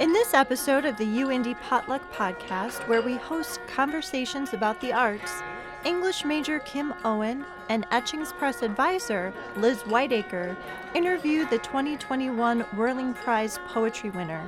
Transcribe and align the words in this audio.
In 0.00 0.12
this 0.12 0.34
episode 0.34 0.84
of 0.86 0.96
the 0.96 1.06
UIndy 1.06 1.54
Potluck 1.60 2.12
Podcast, 2.12 2.88
where 2.88 3.00
we 3.00 3.14
host 3.14 3.60
conversations 3.68 4.52
about 4.52 4.80
the 4.80 4.92
arts, 4.92 5.40
English 5.84 6.24
major 6.24 6.58
Kim 6.58 6.92
Owen 7.04 7.44
and 7.68 7.86
Etchings 7.92 8.32
Press 8.32 8.62
advisor 8.62 9.32
Liz 9.54 9.82
Whiteacre 9.82 10.56
interview 10.96 11.48
the 11.48 11.58
2021 11.58 12.62
Whirling 12.74 13.14
Prize 13.14 13.60
Poetry 13.68 14.10
winner. 14.10 14.42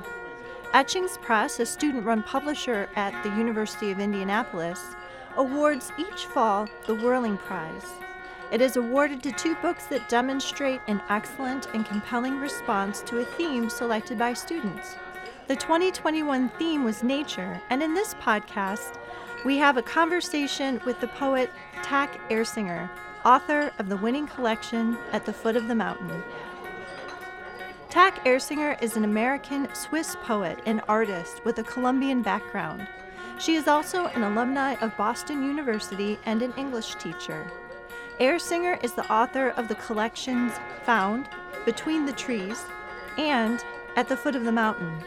Etchings 0.73 1.17
Press, 1.19 1.61
a 1.61 1.65
student 1.65 2.03
run 2.03 2.23
publisher 2.23 2.89
at 2.97 3.23
the 3.23 3.29
University 3.29 3.89
of 3.89 4.01
Indianapolis, 4.01 4.97
awards 5.37 5.93
each 5.97 6.25
fall 6.25 6.67
the 6.87 6.95
Whirling 6.95 7.37
Prize. 7.37 7.85
It 8.51 8.59
is 8.59 8.75
awarded 8.75 9.23
to 9.23 9.31
two 9.31 9.55
books 9.55 9.85
that 9.85 10.09
demonstrate 10.09 10.81
an 10.87 11.01
excellent 11.09 11.67
and 11.73 11.85
compelling 11.85 12.37
response 12.37 13.01
to 13.03 13.19
a 13.19 13.25
theme 13.25 13.69
selected 13.69 14.17
by 14.17 14.33
students. 14.33 14.95
The 15.47 15.55
2021 15.55 16.49
theme 16.59 16.83
was 16.83 17.03
nature, 17.03 17.61
and 17.69 17.81
in 17.81 17.93
this 17.93 18.15
podcast, 18.15 18.97
we 19.45 19.55
have 19.55 19.77
a 19.77 19.81
conversation 19.81 20.81
with 20.85 20.99
the 20.99 21.07
poet 21.07 21.49
Tak 21.83 22.19
Erzinger, 22.29 22.89
author 23.23 23.71
of 23.79 23.87
the 23.87 23.95
winning 23.95 24.27
collection 24.27 24.97
At 25.13 25.25
the 25.25 25.31
Foot 25.31 25.55
of 25.55 25.69
the 25.69 25.75
Mountain. 25.75 26.21
Tak 27.89 28.25
Erzinger 28.25 28.81
is 28.83 28.97
an 28.97 29.05
American 29.05 29.73
Swiss 29.73 30.17
poet 30.21 30.59
and 30.65 30.81
artist 30.89 31.45
with 31.45 31.59
a 31.59 31.63
Colombian 31.63 32.21
background. 32.21 32.85
She 33.39 33.55
is 33.55 33.69
also 33.69 34.07
an 34.07 34.23
alumni 34.23 34.73
of 34.81 34.97
Boston 34.97 35.43
University 35.43 36.19
and 36.25 36.41
an 36.41 36.51
English 36.57 36.95
teacher. 36.95 37.49
Erzinger 38.19 38.83
is 38.83 38.91
the 38.91 39.09
author 39.09 39.51
of 39.51 39.69
the 39.69 39.75
collections 39.75 40.51
Found, 40.83 41.29
Between 41.63 42.05
the 42.05 42.11
Trees, 42.11 42.65
and 43.17 43.63
At 43.95 44.09
the 44.09 44.17
Foot 44.17 44.35
of 44.35 44.43
the 44.43 44.51
Mountain. 44.51 45.01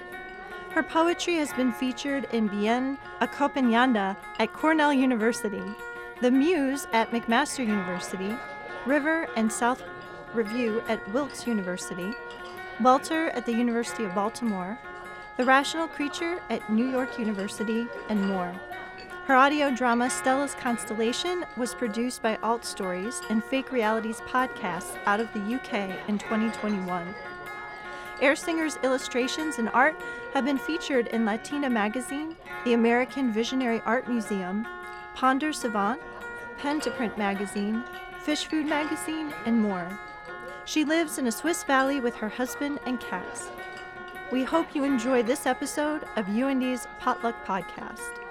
Her 0.70 0.84
poetry 0.84 1.34
has 1.34 1.52
been 1.54 1.72
featured 1.72 2.28
in 2.32 2.46
Bien 2.46 2.96
Acompañada 3.20 4.16
at 4.38 4.52
Cornell 4.52 4.92
University, 4.92 5.64
The 6.20 6.30
Muse 6.30 6.86
at 6.92 7.10
McMaster 7.10 7.66
University, 7.66 8.36
River 8.86 9.26
and 9.34 9.52
South 9.52 9.82
Review 10.32 10.80
at 10.86 11.06
Wilkes 11.12 11.44
University, 11.44 12.14
Welter 12.80 13.30
at 13.30 13.46
the 13.46 13.52
University 13.52 14.04
of 14.04 14.14
Baltimore, 14.14 14.78
The 15.38 15.44
Rational 15.44 15.88
Creature 15.88 16.40
at 16.50 16.70
New 16.70 16.88
York 16.88 17.18
University, 17.18 17.88
and 18.08 18.24
more. 18.28 18.54
Her 19.24 19.34
audio 19.34 19.74
drama 19.74 20.08
Stella's 20.08 20.54
Constellation 20.54 21.44
was 21.56 21.74
produced 21.74 22.22
by 22.22 22.36
Alt 22.44 22.64
Stories 22.64 23.20
and 23.28 23.42
Fake 23.42 23.72
Realities 23.72 24.20
podcasts 24.20 24.96
out 25.06 25.18
of 25.18 25.32
the 25.32 25.40
UK 25.56 26.08
in 26.08 26.16
2021. 26.16 27.12
Erzinger's 28.20 28.78
illustrations 28.82 29.58
and 29.58 29.68
art 29.70 29.96
have 30.34 30.44
been 30.44 30.58
featured 30.58 31.08
in 31.08 31.24
Latina 31.24 31.70
Magazine, 31.70 32.36
the 32.64 32.74
American 32.74 33.32
Visionary 33.32 33.80
Art 33.86 34.08
Museum, 34.08 34.66
Ponder 35.14 35.52
Savant, 35.52 36.00
Pen 36.58 36.80
to 36.80 36.90
Print 36.90 37.16
Magazine, 37.16 37.82
Fish 38.20 38.44
Food 38.46 38.66
Magazine, 38.66 39.32
and 39.46 39.60
more. 39.60 39.98
She 40.66 40.84
lives 40.84 41.18
in 41.18 41.26
a 41.26 41.32
Swiss 41.32 41.64
valley 41.64 42.00
with 42.00 42.14
her 42.16 42.28
husband 42.28 42.78
and 42.86 43.00
cats. 43.00 43.48
We 44.30 44.44
hope 44.44 44.74
you 44.74 44.84
enjoy 44.84 45.22
this 45.22 45.46
episode 45.46 46.04
of 46.16 46.26
UIndy's 46.26 46.86
Potluck 47.00 47.44
Podcast. 47.44 48.29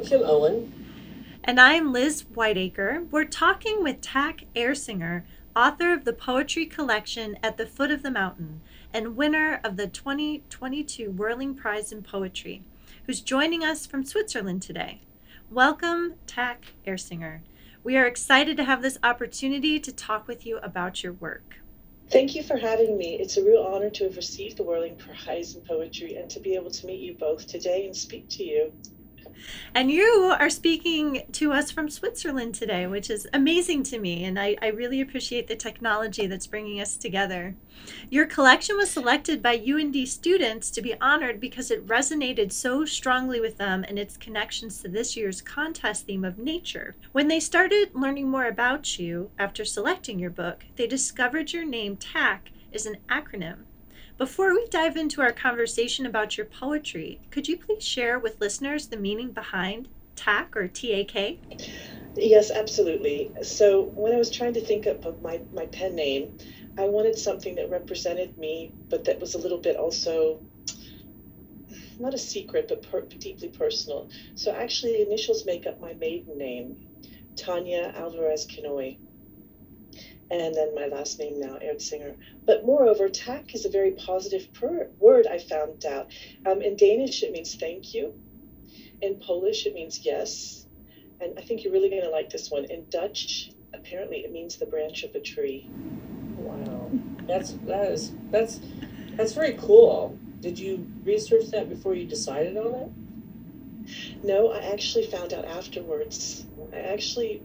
I'm 0.00 0.06
Kim 0.06 0.22
Owen. 0.24 0.72
And 1.44 1.60
I'm 1.60 1.92
Liz 1.92 2.22
Whiteacre. 2.32 3.04
We're 3.10 3.26
talking 3.26 3.82
with 3.82 4.00
Tak 4.00 4.44
Erzinger, 4.56 5.24
author 5.54 5.92
of 5.92 6.06
the 6.06 6.14
poetry 6.14 6.64
collection 6.64 7.36
At 7.42 7.58
the 7.58 7.66
Foot 7.66 7.90
of 7.90 8.02
the 8.02 8.10
Mountain 8.10 8.62
and 8.94 9.14
winner 9.14 9.60
of 9.62 9.76
the 9.76 9.86
2022 9.86 11.10
Whirling 11.10 11.54
Prize 11.54 11.92
in 11.92 12.02
Poetry, 12.02 12.62
who's 13.04 13.20
joining 13.20 13.62
us 13.62 13.84
from 13.84 14.06
Switzerland 14.06 14.62
today. 14.62 15.02
Welcome, 15.50 16.14
Tak 16.26 16.72
Erzinger. 16.86 17.40
We 17.84 17.98
are 17.98 18.06
excited 18.06 18.56
to 18.56 18.64
have 18.64 18.80
this 18.80 18.96
opportunity 19.02 19.78
to 19.80 19.92
talk 19.92 20.26
with 20.26 20.46
you 20.46 20.56
about 20.62 21.04
your 21.04 21.12
work. 21.12 21.56
Thank 22.08 22.34
you 22.34 22.42
for 22.42 22.56
having 22.56 22.96
me. 22.96 23.18
It's 23.20 23.36
a 23.36 23.44
real 23.44 23.64
honor 23.64 23.90
to 23.90 24.04
have 24.04 24.16
received 24.16 24.56
the 24.56 24.62
Whirling 24.62 24.96
Prize 24.96 25.56
in 25.56 25.60
Poetry 25.60 26.14
and 26.14 26.30
to 26.30 26.40
be 26.40 26.54
able 26.54 26.70
to 26.70 26.86
meet 26.86 27.00
you 27.00 27.12
both 27.20 27.46
today 27.46 27.84
and 27.84 27.94
speak 27.94 28.30
to 28.30 28.42
you. 28.42 28.72
And 29.74 29.90
you 29.90 30.34
are 30.38 30.50
speaking 30.50 31.22
to 31.32 31.52
us 31.52 31.70
from 31.70 31.88
Switzerland 31.88 32.54
today, 32.54 32.86
which 32.86 33.10
is 33.10 33.28
amazing 33.32 33.82
to 33.84 33.98
me. 33.98 34.24
And 34.24 34.38
I, 34.38 34.56
I, 34.60 34.68
really 34.68 35.00
appreciate 35.00 35.46
the 35.48 35.56
technology 35.56 36.26
that's 36.26 36.46
bringing 36.46 36.80
us 36.80 36.96
together. 36.96 37.54
Your 38.10 38.26
collection 38.26 38.76
was 38.76 38.90
selected 38.90 39.42
by 39.42 39.58
UIndy 39.58 40.06
students 40.06 40.70
to 40.70 40.82
be 40.82 40.94
honored 41.00 41.40
because 41.40 41.70
it 41.70 41.86
resonated 41.86 42.52
so 42.52 42.84
strongly 42.84 43.40
with 43.40 43.58
them 43.58 43.84
and 43.88 43.98
its 43.98 44.16
connections 44.16 44.82
to 44.82 44.88
this 44.88 45.16
year's 45.16 45.40
contest 45.40 46.06
theme 46.06 46.24
of 46.24 46.38
nature. 46.38 46.96
When 47.12 47.28
they 47.28 47.40
started 47.40 47.94
learning 47.94 48.28
more 48.28 48.46
about 48.46 48.98
you 48.98 49.30
after 49.38 49.64
selecting 49.64 50.18
your 50.18 50.30
book, 50.30 50.64
they 50.76 50.86
discovered 50.86 51.52
your 51.52 51.64
name, 51.64 51.96
TAK, 51.96 52.50
is 52.72 52.86
an 52.86 52.98
acronym 53.08 53.64
before 54.20 54.52
we 54.52 54.66
dive 54.70 54.98
into 54.98 55.22
our 55.22 55.32
conversation 55.32 56.04
about 56.04 56.36
your 56.36 56.44
poetry, 56.44 57.18
could 57.30 57.48
you 57.48 57.56
please 57.56 57.82
share 57.82 58.18
with 58.18 58.38
listeners 58.38 58.88
the 58.88 58.96
meaning 58.98 59.30
behind 59.30 59.88
TAK 60.14 60.54
or 60.54 60.68
TAK? 60.68 61.38
Yes, 62.16 62.50
absolutely. 62.50 63.30
So, 63.42 63.90
when 63.94 64.12
I 64.12 64.18
was 64.18 64.30
trying 64.30 64.52
to 64.52 64.60
think 64.60 64.84
of 64.84 65.22
my, 65.22 65.40
my 65.54 65.64
pen 65.64 65.96
name, 65.96 66.28
I 66.76 66.84
wanted 66.84 67.16
something 67.16 67.54
that 67.54 67.70
represented 67.70 68.36
me, 68.36 68.72
but 68.90 69.06
that 69.06 69.18
was 69.22 69.36
a 69.36 69.38
little 69.38 69.56
bit 69.56 69.76
also 69.76 70.40
not 71.98 72.12
a 72.12 72.18
secret, 72.18 72.66
but 72.68 72.82
per- 72.90 73.06
deeply 73.18 73.48
personal. 73.48 74.10
So, 74.34 74.52
actually, 74.52 74.98
the 74.98 75.06
initials 75.06 75.46
make 75.46 75.66
up 75.66 75.80
my 75.80 75.94
maiden 75.94 76.36
name, 76.36 76.76
Tanya 77.36 77.94
Alvarez 77.96 78.46
Kinoy 78.46 78.98
and 80.30 80.54
then 80.54 80.74
my 80.74 80.86
last 80.86 81.18
name 81.18 81.40
now, 81.40 81.58
Erzinger. 81.58 82.14
But 82.46 82.64
moreover, 82.64 83.08
tak 83.08 83.54
is 83.54 83.64
a 83.64 83.70
very 83.70 83.92
positive 83.92 84.52
per- 84.52 84.88
word 84.98 85.26
I 85.26 85.38
found 85.38 85.84
out. 85.84 86.12
Um, 86.46 86.62
in 86.62 86.76
Danish, 86.76 87.22
it 87.22 87.32
means 87.32 87.54
thank 87.56 87.94
you. 87.94 88.14
In 89.02 89.16
Polish, 89.16 89.66
it 89.66 89.74
means 89.74 90.00
yes. 90.04 90.66
And 91.20 91.38
I 91.38 91.42
think 91.42 91.64
you're 91.64 91.72
really 91.72 91.90
going 91.90 92.02
to 92.02 92.10
like 92.10 92.30
this 92.30 92.50
one. 92.50 92.64
In 92.66 92.86
Dutch, 92.90 93.50
apparently, 93.74 94.18
it 94.18 94.32
means 94.32 94.56
the 94.56 94.66
branch 94.66 95.02
of 95.02 95.14
a 95.14 95.20
tree. 95.20 95.68
Wow, 96.38 96.90
that's 97.26 97.52
that 97.66 97.90
is 97.90 98.12
that's 98.30 98.60
that's 99.16 99.32
very 99.32 99.54
cool. 99.54 100.18
Did 100.40 100.58
you 100.58 100.86
research 101.04 101.48
that 101.50 101.68
before 101.68 101.94
you 101.94 102.06
decided 102.06 102.56
on 102.56 102.74
it? 102.74 104.24
No, 104.24 104.52
I 104.52 104.72
actually 104.72 105.06
found 105.06 105.32
out 105.32 105.44
afterwards. 105.44 106.46
I 106.72 106.78
actually 106.78 107.42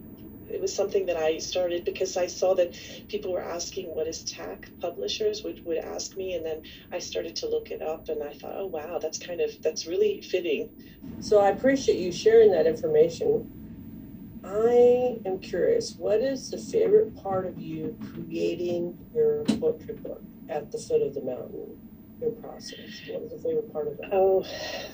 it 0.56 0.62
was 0.62 0.74
something 0.74 1.04
that 1.04 1.18
I 1.18 1.36
started 1.36 1.84
because 1.84 2.16
I 2.16 2.26
saw 2.26 2.54
that 2.54 2.72
people 3.08 3.30
were 3.30 3.42
asking 3.42 3.94
what 3.94 4.06
is 4.06 4.24
TAK. 4.24 4.70
Publishers 4.80 5.44
would, 5.44 5.62
would 5.66 5.76
ask 5.76 6.16
me, 6.16 6.32
and 6.32 6.46
then 6.46 6.62
I 6.90 6.98
started 6.98 7.36
to 7.36 7.46
look 7.46 7.70
it 7.70 7.82
up, 7.82 8.08
and 8.08 8.22
I 8.22 8.32
thought, 8.32 8.54
oh 8.56 8.64
wow, 8.64 8.98
that's 8.98 9.18
kind 9.18 9.42
of 9.42 9.50
that's 9.60 9.86
really 9.86 10.22
fitting. 10.22 10.70
So 11.20 11.38
I 11.38 11.50
appreciate 11.50 11.98
you 11.98 12.10
sharing 12.10 12.52
that 12.52 12.66
information. 12.66 13.52
I 14.42 15.18
am 15.26 15.40
curious, 15.40 15.94
what 15.96 16.22
is 16.22 16.50
the 16.50 16.58
favorite 16.58 17.14
part 17.16 17.44
of 17.44 17.58
you 17.58 17.94
creating 18.14 18.96
your 19.14 19.44
poetry 19.44 19.96
book 19.96 20.22
at 20.48 20.72
the 20.72 20.78
foot 20.78 21.02
of 21.02 21.12
the 21.12 21.20
mountain? 21.20 21.85
Your 22.20 22.30
process? 22.30 22.78
What 23.08 23.22
was 23.22 23.32
the 23.32 23.38
favorite 23.38 23.72
part 23.72 23.88
of 23.88 23.98
it? 23.98 24.08
Oh, 24.12 24.44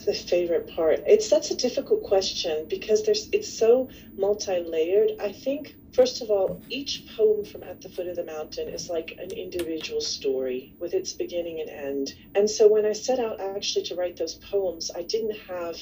the 0.04 0.14
favorite 0.14 0.68
part. 0.74 1.02
It's 1.06 1.28
that's 1.28 1.50
a 1.50 1.56
difficult 1.56 2.02
question 2.02 2.66
because 2.68 3.02
there's 3.02 3.28
it's 3.32 3.52
so 3.52 3.88
multi-layered. 4.16 5.12
I 5.20 5.32
think 5.32 5.76
first 5.94 6.22
of 6.22 6.30
all, 6.30 6.60
each 6.68 7.06
poem 7.16 7.44
from 7.44 7.62
At 7.62 7.80
the 7.80 7.88
Foot 7.88 8.08
of 8.08 8.16
the 8.16 8.24
Mountain 8.24 8.68
is 8.68 8.88
like 8.88 9.12
an 9.18 9.30
individual 9.30 10.00
story 10.00 10.74
with 10.80 10.94
its 10.94 11.12
beginning 11.12 11.60
and 11.60 11.70
end. 11.70 12.14
And 12.34 12.48
so 12.48 12.66
when 12.66 12.84
I 12.84 12.92
set 12.92 13.18
out 13.18 13.40
actually 13.40 13.84
to 13.86 13.94
write 13.94 14.16
those 14.16 14.34
poems, 14.34 14.90
I 14.94 15.02
didn't 15.02 15.36
have 15.48 15.76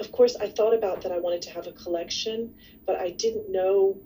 of 0.00 0.10
course 0.12 0.34
I 0.36 0.48
thought 0.48 0.72
about 0.74 1.02
that 1.02 1.12
I 1.12 1.18
wanted 1.18 1.42
to 1.42 1.50
have 1.50 1.66
a 1.66 1.72
collection, 1.72 2.54
but 2.86 2.96
I 2.96 3.10
didn't 3.10 3.50
know 3.50 3.98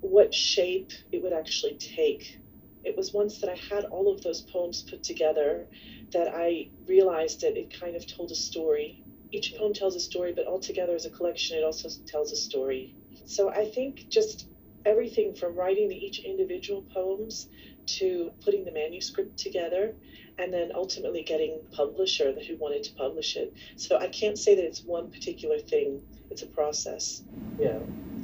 what 0.00 0.34
shape 0.34 0.90
it 1.12 1.22
would 1.22 1.32
actually 1.32 1.74
take 1.74 2.38
it 2.84 2.96
was 2.96 3.12
once 3.12 3.40
that 3.40 3.50
I 3.50 3.56
had 3.74 3.84
all 3.84 4.12
of 4.12 4.22
those 4.22 4.42
poems 4.42 4.82
put 4.82 5.02
together 5.02 5.66
that 6.12 6.28
I 6.34 6.70
realized 6.86 7.42
that 7.42 7.56
it 7.56 7.78
kind 7.78 7.96
of 7.96 8.06
told 8.06 8.30
a 8.30 8.34
story. 8.34 9.02
Each 9.30 9.54
poem 9.56 9.74
tells 9.74 9.94
a 9.94 10.00
story, 10.00 10.32
but 10.32 10.46
all 10.46 10.60
together 10.60 10.94
as 10.94 11.04
a 11.04 11.10
collection, 11.10 11.58
it 11.58 11.64
also 11.64 11.88
tells 12.06 12.32
a 12.32 12.36
story. 12.36 12.94
So 13.26 13.50
I 13.50 13.66
think 13.70 14.08
just 14.08 14.48
everything 14.86 15.34
from 15.34 15.54
writing 15.54 15.92
each 15.92 16.20
individual 16.20 16.82
poems 16.94 17.48
to 17.86 18.30
putting 18.42 18.64
the 18.64 18.72
manuscript 18.72 19.38
together 19.38 19.94
and 20.38 20.52
then 20.52 20.70
ultimately 20.74 21.22
getting 21.22 21.58
publisher 21.72 22.32
who 22.32 22.56
wanted 22.56 22.84
to 22.84 22.94
publish 22.94 23.36
it. 23.36 23.52
So 23.76 23.98
I 23.98 24.08
can't 24.08 24.38
say 24.38 24.54
that 24.54 24.64
it's 24.64 24.82
one 24.82 25.10
particular 25.10 25.58
thing. 25.58 26.00
It's 26.30 26.42
a 26.42 26.46
process. 26.46 27.22
Yeah, 27.58 27.78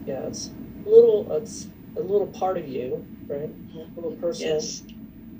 yeah. 0.07 0.27
It's 0.27 0.51
a 0.87 0.89
little. 0.89 1.31
It's 1.33 1.67
a 1.97 2.01
little 2.01 2.27
part 2.27 2.57
of 2.59 2.69
you, 2.69 3.05
right? 3.27 3.51
A 3.75 3.95
little 3.95 4.17
personal. 4.17 4.55
Yes. 4.55 4.83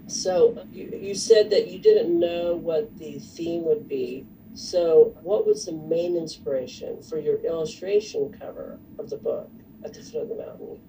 So 0.07 0.67
you, 0.73 0.99
you 1.01 1.15
said 1.15 1.51
that 1.51 1.69
you 1.69 1.79
didn't 1.79 2.19
know 2.19 2.55
what 2.55 2.97
the 2.99 3.19
theme 3.19 3.65
would 3.65 3.89
be. 3.89 4.27
So 4.55 5.17
what 5.23 5.47
was 5.47 5.67
the 5.67 5.73
main 5.73 6.17
inspiration 6.17 7.03
for 7.03 7.19
your 7.19 7.39
illustration 7.39 8.37
cover 8.39 8.79
of 8.99 9.11
the 9.11 9.17
book 9.17 9.51
at 9.85 9.95
the 9.95 10.01
foot 10.01 10.23
of 10.23 10.29
the 10.29 10.37
mountain? 10.37 10.81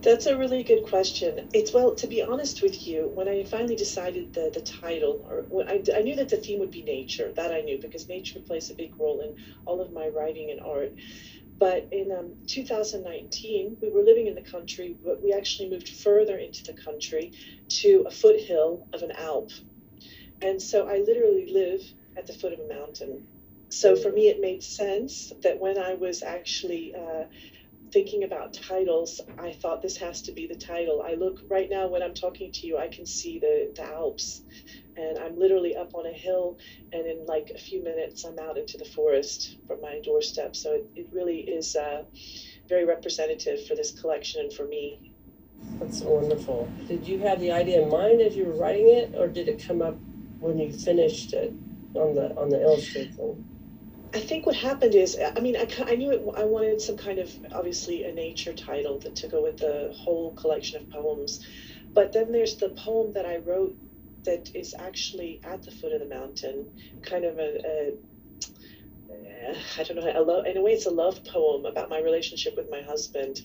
That's 0.00 0.26
a 0.26 0.36
really 0.36 0.62
good 0.62 0.84
question. 0.84 1.48
It's 1.54 1.72
well, 1.72 1.94
to 1.94 2.06
be 2.06 2.20
honest 2.22 2.60
with 2.60 2.86
you, 2.86 3.10
when 3.14 3.26
I 3.28 3.44
finally 3.44 3.76
decided 3.76 4.34
the, 4.34 4.50
the 4.52 4.60
title, 4.60 5.24
or 5.30 5.46
when 5.48 5.68
I, 5.68 5.82
I 5.96 6.02
knew 6.02 6.14
that 6.16 6.28
the 6.28 6.36
theme 6.36 6.58
would 6.58 6.70
be 6.70 6.82
nature. 6.82 7.32
That 7.32 7.52
I 7.52 7.60
knew 7.62 7.78
because 7.78 8.06
nature 8.06 8.40
plays 8.40 8.70
a 8.70 8.74
big 8.74 8.98
role 8.98 9.20
in 9.20 9.36
all 9.64 9.80
of 9.80 9.92
my 9.92 10.08
writing 10.08 10.50
and 10.50 10.60
art. 10.60 10.92
But 11.58 11.88
in 11.92 12.10
um, 12.12 12.32
2019, 12.46 13.76
we 13.80 13.90
were 13.90 14.02
living 14.02 14.26
in 14.26 14.34
the 14.34 14.42
country, 14.42 14.96
but 15.04 15.22
we 15.22 15.32
actually 15.32 15.70
moved 15.70 15.88
further 15.88 16.36
into 16.36 16.64
the 16.64 16.72
country 16.72 17.32
to 17.68 18.04
a 18.06 18.10
foothill 18.10 18.86
of 18.92 19.02
an 19.02 19.12
Alp. 19.12 19.50
And 20.42 20.60
so 20.60 20.86
I 20.88 20.98
literally 20.98 21.48
live 21.52 21.82
at 22.16 22.26
the 22.26 22.32
foot 22.32 22.52
of 22.52 22.60
a 22.60 22.68
mountain. 22.68 23.26
So 23.68 23.96
for 23.96 24.10
me, 24.10 24.28
it 24.28 24.40
made 24.40 24.62
sense 24.62 25.32
that 25.42 25.58
when 25.58 25.78
I 25.78 25.94
was 25.94 26.22
actually 26.22 26.94
uh, 26.94 27.24
thinking 27.92 28.24
about 28.24 28.52
titles, 28.52 29.20
I 29.38 29.52
thought 29.52 29.80
this 29.80 29.96
has 29.98 30.22
to 30.22 30.32
be 30.32 30.46
the 30.46 30.56
title. 30.56 31.02
I 31.06 31.14
look 31.14 31.40
right 31.48 31.70
now 31.70 31.86
when 31.86 32.02
I'm 32.02 32.14
talking 32.14 32.52
to 32.52 32.66
you, 32.66 32.78
I 32.78 32.88
can 32.88 33.06
see 33.06 33.38
the, 33.38 33.72
the 33.74 33.82
Alps, 33.82 34.42
and 34.96 35.18
I'm 35.18 35.38
literally 35.38 35.76
up 35.76 35.94
on 35.94 36.06
a 36.06 36.12
hill, 36.12 36.58
and 36.92 37.06
in 37.06 37.26
like 37.26 37.50
a 37.54 37.58
few 37.58 37.82
minutes, 37.82 38.24
I'm 38.24 38.38
out 38.38 38.58
into 38.58 38.78
the 38.78 38.84
forest 38.84 39.58
from 39.66 39.80
my 39.80 40.00
doorstep. 40.02 40.56
So 40.56 40.72
it, 40.72 40.86
it 40.96 41.08
really 41.12 41.40
is 41.40 41.76
uh, 41.76 42.04
very 42.68 42.84
representative 42.84 43.66
for 43.66 43.74
this 43.74 43.92
collection 43.92 44.42
and 44.42 44.52
for 44.52 44.66
me. 44.66 45.12
That's 45.80 46.00
wonderful. 46.02 46.68
Did 46.88 47.06
you 47.06 47.18
have 47.20 47.40
the 47.40 47.52
idea 47.52 47.82
in 47.82 47.88
mind 47.88 48.20
as 48.20 48.36
you 48.36 48.44
were 48.46 48.56
writing 48.56 48.88
it, 48.88 49.14
or 49.16 49.28
did 49.28 49.48
it 49.48 49.64
come 49.66 49.82
up 49.82 49.96
when 50.40 50.58
you 50.58 50.72
finished 50.72 51.32
it 51.32 51.52
on 51.94 52.14
the 52.14 52.34
on 52.36 52.48
the 52.50 52.62
illustration? 52.62 53.48
I 54.14 54.20
think 54.20 54.46
what 54.46 54.54
happened 54.54 54.94
is, 54.94 55.18
I 55.18 55.40
mean, 55.40 55.56
I, 55.56 55.66
I 55.86 55.96
knew 55.96 56.12
it, 56.12 56.22
I 56.36 56.44
wanted 56.44 56.80
some 56.80 56.96
kind 56.96 57.18
of 57.18 57.34
obviously 57.52 58.04
a 58.04 58.12
nature 58.12 58.52
title 58.52 59.00
that 59.00 59.16
to 59.16 59.26
go 59.26 59.42
with 59.42 59.58
the 59.58 59.92
whole 59.96 60.32
collection 60.34 60.80
of 60.80 60.88
poems. 60.88 61.44
But 61.92 62.12
then 62.12 62.30
there's 62.30 62.56
the 62.56 62.68
poem 62.68 63.12
that 63.14 63.26
I 63.26 63.38
wrote 63.38 63.76
that 64.24 64.50
is 64.54 64.74
actually 64.78 65.40
at 65.44 65.62
the 65.62 65.70
foot 65.70 65.92
of 65.92 66.00
the 66.00 66.08
mountain, 66.08 66.66
kind 67.02 67.24
of 67.24 67.38
a, 67.38 67.58
a 67.66 67.92
I 69.78 69.82
don't 69.82 69.96
know, 69.96 70.22
love, 70.22 70.46
in 70.46 70.56
a 70.56 70.62
way, 70.62 70.72
it's 70.72 70.86
a 70.86 70.90
love 70.90 71.22
poem 71.24 71.66
about 71.66 71.90
my 71.90 72.00
relationship 72.00 72.56
with 72.56 72.70
my 72.70 72.82
husband. 72.82 73.42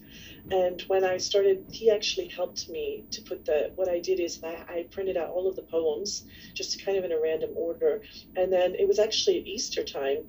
And 0.51 0.81
when 0.83 1.03
I 1.03 1.17
started, 1.17 1.65
he 1.71 1.91
actually 1.91 2.27
helped 2.27 2.69
me 2.69 3.03
to 3.11 3.21
put 3.21 3.45
the, 3.45 3.71
what 3.75 3.89
I 3.89 3.99
did 3.99 4.19
is 4.19 4.41
I, 4.43 4.63
I 4.67 4.85
printed 4.91 5.17
out 5.17 5.29
all 5.29 5.47
of 5.47 5.55
the 5.55 5.61
poems 5.63 6.25
just 6.53 6.83
kind 6.83 6.97
of 6.97 7.03
in 7.03 7.11
a 7.11 7.19
random 7.19 7.51
order. 7.55 8.01
And 8.35 8.51
then 8.51 8.75
it 8.75 8.87
was 8.87 8.99
actually 8.99 9.39
at 9.39 9.47
Easter 9.47 9.83
time 9.83 10.25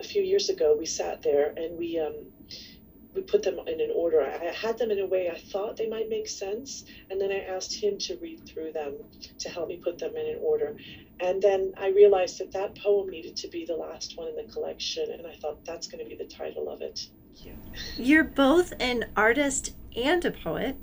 a 0.00 0.04
few 0.04 0.22
years 0.22 0.48
ago, 0.48 0.76
we 0.78 0.86
sat 0.86 1.22
there 1.22 1.54
and 1.56 1.78
we, 1.78 1.98
um, 1.98 2.26
we 3.14 3.22
put 3.22 3.42
them 3.42 3.58
in 3.66 3.80
an 3.80 3.90
order. 3.94 4.22
I 4.22 4.52
had 4.52 4.78
them 4.78 4.90
in 4.90 5.00
a 5.00 5.06
way 5.06 5.30
I 5.30 5.38
thought 5.38 5.76
they 5.76 5.88
might 5.88 6.08
make 6.08 6.28
sense, 6.28 6.84
and 7.10 7.20
then 7.20 7.30
I 7.30 7.40
asked 7.40 7.74
him 7.74 7.98
to 7.98 8.16
read 8.16 8.46
through 8.46 8.72
them 8.72 8.94
to 9.38 9.48
help 9.48 9.68
me 9.68 9.76
put 9.76 9.98
them 9.98 10.16
in 10.16 10.34
an 10.34 10.38
order. 10.40 10.76
And 11.20 11.42
then 11.42 11.74
I 11.78 11.88
realized 11.88 12.38
that 12.38 12.52
that 12.52 12.74
poem 12.76 13.10
needed 13.10 13.36
to 13.36 13.48
be 13.48 13.66
the 13.66 13.76
last 13.76 14.16
one 14.16 14.28
in 14.28 14.36
the 14.36 14.50
collection, 14.52 15.10
and 15.10 15.26
I 15.26 15.34
thought 15.36 15.64
that's 15.64 15.86
going 15.86 16.02
to 16.02 16.08
be 16.08 16.16
the 16.16 16.30
title 16.30 16.68
of 16.68 16.80
it. 16.80 17.08
You're 17.96 18.24
both 18.24 18.72
an 18.80 19.06
artist 19.16 19.74
and 19.96 20.24
a 20.24 20.30
poet. 20.30 20.76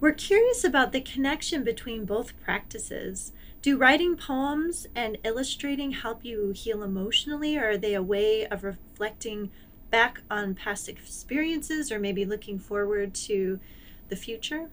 We're 0.00 0.12
curious 0.12 0.62
about 0.62 0.92
the 0.92 1.00
connection 1.00 1.64
between 1.64 2.04
both 2.04 2.38
practices. 2.40 3.32
Do 3.60 3.76
writing 3.76 4.16
poems 4.16 4.86
and 4.94 5.18
illustrating 5.24 5.90
help 5.90 6.24
you 6.24 6.52
heal 6.54 6.84
emotionally, 6.84 7.56
or 7.56 7.70
are 7.70 7.76
they 7.76 7.94
a 7.94 8.02
way 8.02 8.46
of 8.46 8.62
reflecting 8.62 9.50
back 9.90 10.22
on 10.30 10.54
past 10.54 10.88
experiences 10.88 11.90
or 11.90 11.98
maybe 11.98 12.24
looking 12.24 12.58
forward 12.58 13.14
to 13.14 13.60
the 14.08 14.16
future? 14.16 14.70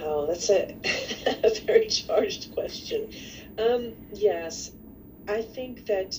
Oh, 0.00 0.26
that's 0.26 0.50
a, 0.50 0.76
a 1.44 1.60
very 1.66 1.86
charged 1.88 2.52
question. 2.54 3.10
Um, 3.58 3.92
yes, 4.12 4.72
I 5.28 5.42
think 5.42 5.86
that 5.86 6.18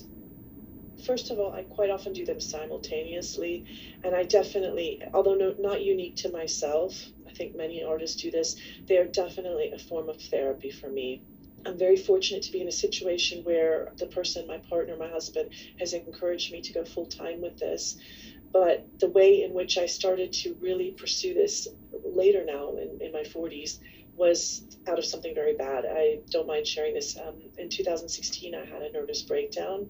first 1.05 1.31
of 1.31 1.39
all, 1.39 1.51
I 1.53 1.63
quite 1.63 1.89
often 1.89 2.13
do 2.13 2.25
them 2.25 2.39
simultaneously, 2.39 3.65
and 4.03 4.15
I 4.15 4.23
definitely, 4.23 5.01
although 5.13 5.35
no, 5.35 5.55
not 5.59 5.81
unique 5.81 6.15
to 6.17 6.31
myself, 6.31 6.93
I 7.27 7.33
think 7.33 7.55
many 7.55 7.83
artists 7.83 8.21
do 8.21 8.31
this. 8.31 8.55
They 8.87 8.97
are 8.97 9.05
definitely 9.05 9.71
a 9.71 9.79
form 9.79 10.09
of 10.09 10.21
therapy 10.21 10.71
for 10.71 10.89
me. 10.89 11.23
I'm 11.65 11.77
very 11.77 11.95
fortunate 11.95 12.43
to 12.43 12.51
be 12.51 12.61
in 12.61 12.67
a 12.67 12.71
situation 12.71 13.43
where 13.43 13.91
the 13.97 14.07
person, 14.07 14.45
my 14.47 14.57
partner, 14.57 14.95
my 14.97 15.07
husband, 15.07 15.51
has 15.79 15.93
encouraged 15.93 16.51
me 16.51 16.61
to 16.61 16.73
go 16.73 16.83
full 16.83 17.05
time 17.05 17.41
with 17.41 17.57
this. 17.57 17.97
But 18.51 18.99
the 18.99 19.09
way 19.09 19.43
in 19.43 19.53
which 19.53 19.77
I 19.77 19.85
started 19.85 20.33
to 20.33 20.55
really 20.59 20.91
pursue 20.91 21.33
this 21.33 21.67
later 22.03 22.43
now 22.45 22.75
in, 22.75 22.99
in 23.01 23.11
my 23.11 23.23
40s 23.23 23.79
was 24.15 24.63
out 24.87 24.99
of 24.99 25.05
something 25.05 25.33
very 25.33 25.53
bad. 25.53 25.85
I 25.85 26.19
don't 26.29 26.45
mind 26.45 26.67
sharing 26.67 26.93
this. 26.93 27.17
Um, 27.17 27.41
in 27.57 27.69
2016, 27.69 28.53
I 28.53 28.65
had 28.65 28.81
a 28.83 28.91
nervous 28.91 29.23
breakdown 29.23 29.89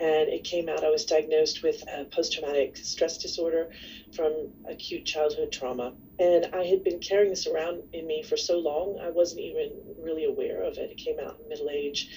and 0.00 0.28
it 0.28 0.44
came 0.44 0.68
out 0.68 0.84
I 0.84 0.90
was 0.90 1.04
diagnosed 1.04 1.62
with 1.62 1.82
uh, 1.88 2.04
post 2.04 2.32
traumatic 2.32 2.76
stress 2.76 3.16
disorder 3.18 3.70
from 4.14 4.52
acute 4.68 5.04
childhood 5.04 5.52
trauma. 5.52 5.92
And 6.18 6.46
I 6.52 6.64
had 6.64 6.82
been 6.82 6.98
carrying 6.98 7.30
this 7.30 7.46
around 7.46 7.82
in 7.92 8.06
me 8.06 8.22
for 8.22 8.36
so 8.36 8.58
long, 8.58 8.98
I 9.00 9.10
wasn't 9.10 9.40
even 9.40 9.70
really 9.98 10.24
aware 10.24 10.62
of 10.62 10.78
it. 10.78 10.90
It 10.90 10.96
came 10.96 11.18
out 11.18 11.38
in 11.40 11.48
middle 11.48 11.70
age. 11.70 12.08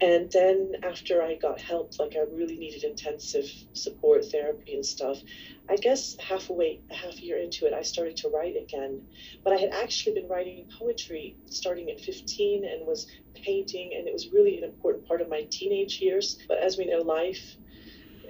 And 0.00 0.30
then 0.30 0.72
after 0.82 1.22
I 1.22 1.36
got 1.36 1.58
help, 1.58 1.98
like 1.98 2.16
I 2.16 2.24
really 2.30 2.56
needed 2.56 2.84
intensive 2.84 3.50
support 3.72 4.26
therapy 4.26 4.74
and 4.74 4.84
stuff, 4.84 5.18
I 5.70 5.76
guess 5.76 6.16
halfway, 6.18 6.80
half 6.90 7.14
a 7.14 7.22
year 7.22 7.38
into 7.38 7.66
it, 7.66 7.72
I 7.72 7.80
started 7.80 8.16
to 8.18 8.28
write 8.28 8.56
again. 8.56 9.06
But 9.42 9.54
I 9.54 9.56
had 9.56 9.70
actually 9.70 10.20
been 10.20 10.28
writing 10.28 10.66
poetry 10.78 11.36
starting 11.46 11.90
at 11.90 12.00
15 12.00 12.64
and 12.66 12.86
was 12.86 13.06
painting, 13.34 13.92
and 13.96 14.06
it 14.06 14.12
was 14.12 14.28
really 14.28 14.58
an 14.58 14.64
important 14.64 15.08
part 15.08 15.22
of 15.22 15.30
my 15.30 15.46
teenage 15.50 15.98
years. 16.00 16.38
But 16.46 16.58
as 16.58 16.76
we 16.76 16.84
know, 16.84 16.98
life 16.98 17.56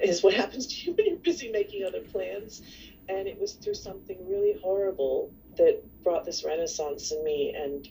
is 0.00 0.22
what 0.22 0.34
happens 0.42 0.68
to 0.68 0.74
you 0.84 0.96
when 0.96 1.06
you're 1.06 1.16
busy 1.16 1.50
making 1.50 1.84
other 1.84 2.00
plans. 2.00 2.62
And 3.08 3.26
it 3.26 3.40
was 3.40 3.54
through 3.54 3.74
something 3.74 4.18
really 4.28 4.58
horrible 4.62 5.32
that 5.56 5.82
brought 6.04 6.24
this 6.24 6.44
renaissance 6.44 7.10
in 7.12 7.24
me 7.24 7.54
and 7.56 7.88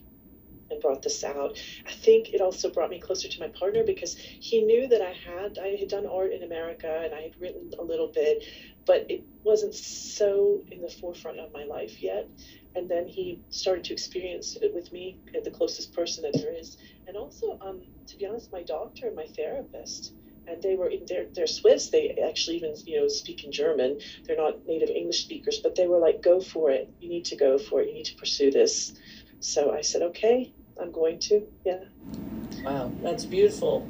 and 0.70 0.82
brought 0.82 1.02
this 1.02 1.24
out. 1.24 1.58
I 1.86 1.92
think 1.92 2.34
it 2.34 2.42
also 2.42 2.70
brought 2.70 2.90
me 2.90 3.00
closer 3.00 3.28
to 3.28 3.40
my 3.40 3.48
partner 3.50 3.84
because 3.84 4.16
he 4.16 4.62
knew 4.62 4.88
that 4.88 5.02
I 5.02 5.14
had 5.14 5.58
I 5.58 5.76
had 5.76 5.90
done 5.90 6.06
art 6.06 6.32
in 6.32 6.44
America 6.44 7.02
and 7.04 7.14
I 7.14 7.22
had 7.22 7.40
written 7.40 7.72
a 7.80 7.84
little 7.84 8.08
bit, 8.08 8.44
but 8.86 9.06
it 9.10 9.24
wasn't 9.44 9.76
so 9.76 10.64
in 10.72 10.82
the 10.82 10.90
forefront 10.90 11.40
of 11.40 11.54
my 11.54 11.64
life 11.64 12.02
yet. 12.02 12.28
And 12.76 12.90
then 12.90 13.08
he 13.08 13.40
started 13.50 13.86
to 13.86 13.94
experience 13.94 14.58
it 14.62 14.74
with 14.74 14.92
me, 14.92 15.18
the 15.44 15.52
closest 15.52 15.94
person 15.94 16.24
that 16.24 16.34
there 16.34 16.54
is, 16.54 16.78
and 17.08 17.16
also, 17.16 17.58
um, 17.62 17.82
to 18.08 18.18
be 18.18 18.26
honest, 18.26 18.52
my 18.52 18.64
doctor 18.64 19.08
and 19.08 19.16
my 19.16 19.26
therapist. 19.28 20.14
And 20.48 20.62
they 20.62 20.76
were 20.76 20.92
they're 21.08 21.26
they're 21.34 21.48
Swiss. 21.48 21.90
They 21.90 22.10
actually 22.24 22.58
even 22.58 22.76
you 22.86 23.00
know 23.00 23.08
speak 23.08 23.44
in 23.44 23.52
German. 23.52 23.98
They're 24.26 24.36
not 24.36 24.68
native 24.68 24.90
English 24.90 25.22
speakers, 25.22 25.58
but 25.58 25.74
they 25.74 25.88
were 25.88 25.98
like, 25.98 26.22
"Go 26.22 26.40
for 26.40 26.70
it. 26.70 26.88
You 27.00 27.10
need 27.10 27.26
to 27.26 27.36
go 27.36 27.58
for 27.58 27.82
it. 27.82 27.88
You 27.88 27.94
need 27.94 28.06
to 28.06 28.16
pursue 28.16 28.52
this." 28.52 28.94
So 29.40 29.72
I 29.72 29.82
said, 29.82 30.02
"Okay, 30.04 30.52
I'm 30.80 30.92
going 30.92 31.20
to." 31.30 31.42
Yeah. 31.66 31.80
Wow, 32.64 32.92
that's 33.02 33.26
beautiful. 33.26 33.86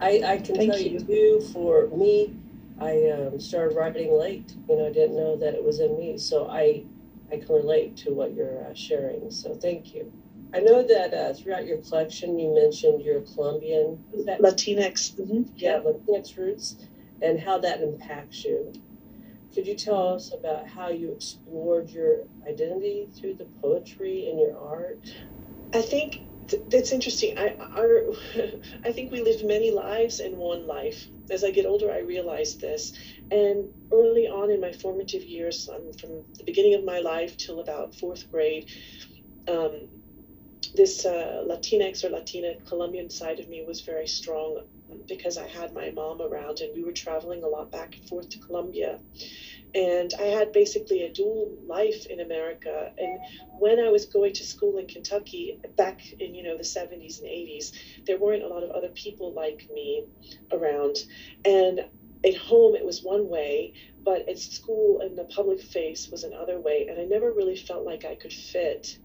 I 0.00 0.20
I 0.24 0.38
can 0.38 0.56
Thank 0.56 0.72
tell 0.72 0.80
you. 0.80 0.90
you 0.92 1.00
too. 1.00 1.40
For 1.52 1.88
me, 1.88 2.34
I 2.80 3.08
um, 3.10 3.40
started 3.40 3.74
writing 3.76 4.12
late. 4.12 4.54
You 4.68 4.76
know, 4.76 4.86
I 4.86 4.90
didn't 4.90 5.16
know 5.16 5.36
that 5.36 5.54
it 5.54 5.64
was 5.64 5.80
in 5.80 5.96
me, 5.96 6.18
so 6.18 6.46
I 6.48 6.84
I 7.32 7.38
can 7.38 7.54
relate 7.54 7.96
to 7.98 8.12
what 8.12 8.32
you're 8.34 8.64
uh, 8.64 8.74
sharing. 8.74 9.30
So 9.30 9.54
thank 9.54 9.94
you. 9.94 10.12
I 10.54 10.60
know 10.60 10.82
that 10.82 11.14
uh, 11.14 11.32
throughout 11.32 11.66
your 11.66 11.78
collection, 11.78 12.38
you 12.38 12.54
mentioned 12.54 13.02
your 13.02 13.20
Colombian. 13.34 13.98
Is 14.12 14.24
that 14.26 14.40
Latinx. 14.40 15.12
hmm 15.16 15.42
yeah, 15.56 15.78
Latinx 15.80 16.36
roots, 16.36 16.76
and 17.22 17.38
how 17.40 17.58
that 17.58 17.80
impacts 17.80 18.44
you. 18.44 18.72
Could 19.54 19.66
you 19.68 19.76
tell 19.76 20.14
us 20.14 20.32
about 20.32 20.66
how 20.66 20.88
you 20.88 21.12
explored 21.12 21.88
your 21.90 22.24
identity 22.48 23.08
through 23.14 23.34
the 23.34 23.44
poetry 23.62 24.28
and 24.28 24.38
your 24.40 24.58
art? 24.58 24.98
I 25.72 25.80
think 25.80 26.22
that's 26.68 26.90
interesting. 26.90 27.38
I 27.38 27.54
our, 27.54 28.02
I 28.84 28.90
think 28.90 29.12
we 29.12 29.22
live 29.22 29.44
many 29.44 29.70
lives 29.70 30.18
in 30.18 30.36
one 30.36 30.66
life. 30.66 31.06
As 31.30 31.44
I 31.44 31.52
get 31.52 31.66
older, 31.66 31.92
I 31.92 32.00
realize 32.00 32.56
this. 32.56 32.92
And 33.30 33.68
early 33.92 34.26
on 34.26 34.50
in 34.50 34.60
my 34.60 34.72
formative 34.72 35.22
years, 35.22 35.68
um, 35.68 35.92
from 36.00 36.24
the 36.36 36.44
beginning 36.44 36.74
of 36.74 36.84
my 36.84 36.98
life 36.98 37.36
till 37.36 37.60
about 37.60 37.94
fourth 37.94 38.30
grade, 38.32 38.68
um, 39.46 39.88
this 40.74 41.06
uh, 41.06 41.44
Latinx 41.46 42.02
or 42.02 42.08
Latina 42.08 42.54
Colombian 42.66 43.08
side 43.08 43.38
of 43.38 43.48
me 43.48 43.64
was 43.64 43.82
very 43.82 44.08
strong 44.08 44.64
because 45.06 45.38
I 45.38 45.46
had 45.46 45.72
my 45.72 45.90
mom 45.90 46.20
around 46.22 46.60
and 46.60 46.74
we 46.74 46.84
were 46.84 46.92
traveling 46.92 47.42
a 47.42 47.48
lot 47.48 47.70
back 47.70 47.96
and 47.96 48.08
forth 48.08 48.28
to 48.30 48.38
Colombia 48.38 48.98
and 49.74 50.14
I 50.20 50.24
had 50.24 50.52
basically 50.52 51.02
a 51.02 51.12
dual 51.12 51.52
life 51.66 52.06
in 52.06 52.20
America. 52.20 52.92
And 52.96 53.18
when 53.58 53.80
I 53.80 53.88
was 53.88 54.06
going 54.06 54.32
to 54.34 54.44
school 54.44 54.78
in 54.78 54.86
Kentucky 54.86 55.58
back 55.76 56.00
in 56.20 56.34
you 56.34 56.44
know 56.44 56.56
the 56.56 56.62
70s 56.62 57.18
and 57.18 57.28
80s, 57.28 57.72
there 58.06 58.16
weren't 58.16 58.44
a 58.44 58.48
lot 58.48 58.62
of 58.62 58.70
other 58.70 58.90
people 58.90 59.32
like 59.32 59.68
me 59.72 60.04
around. 60.52 60.96
And 61.44 61.80
at 62.24 62.36
home 62.36 62.76
it 62.76 62.84
was 62.84 63.02
one 63.02 63.28
way, 63.28 63.74
but 64.02 64.28
at 64.28 64.38
school 64.38 65.00
and 65.00 65.18
the 65.18 65.24
public 65.24 65.60
face 65.60 66.08
was 66.08 66.22
another 66.22 66.60
way. 66.60 66.86
And 66.88 67.00
I 67.00 67.04
never 67.04 67.32
really 67.32 67.56
felt 67.56 67.84
like 67.84 68.04
I 68.04 68.14
could 68.14 68.32
fit. 68.32 68.96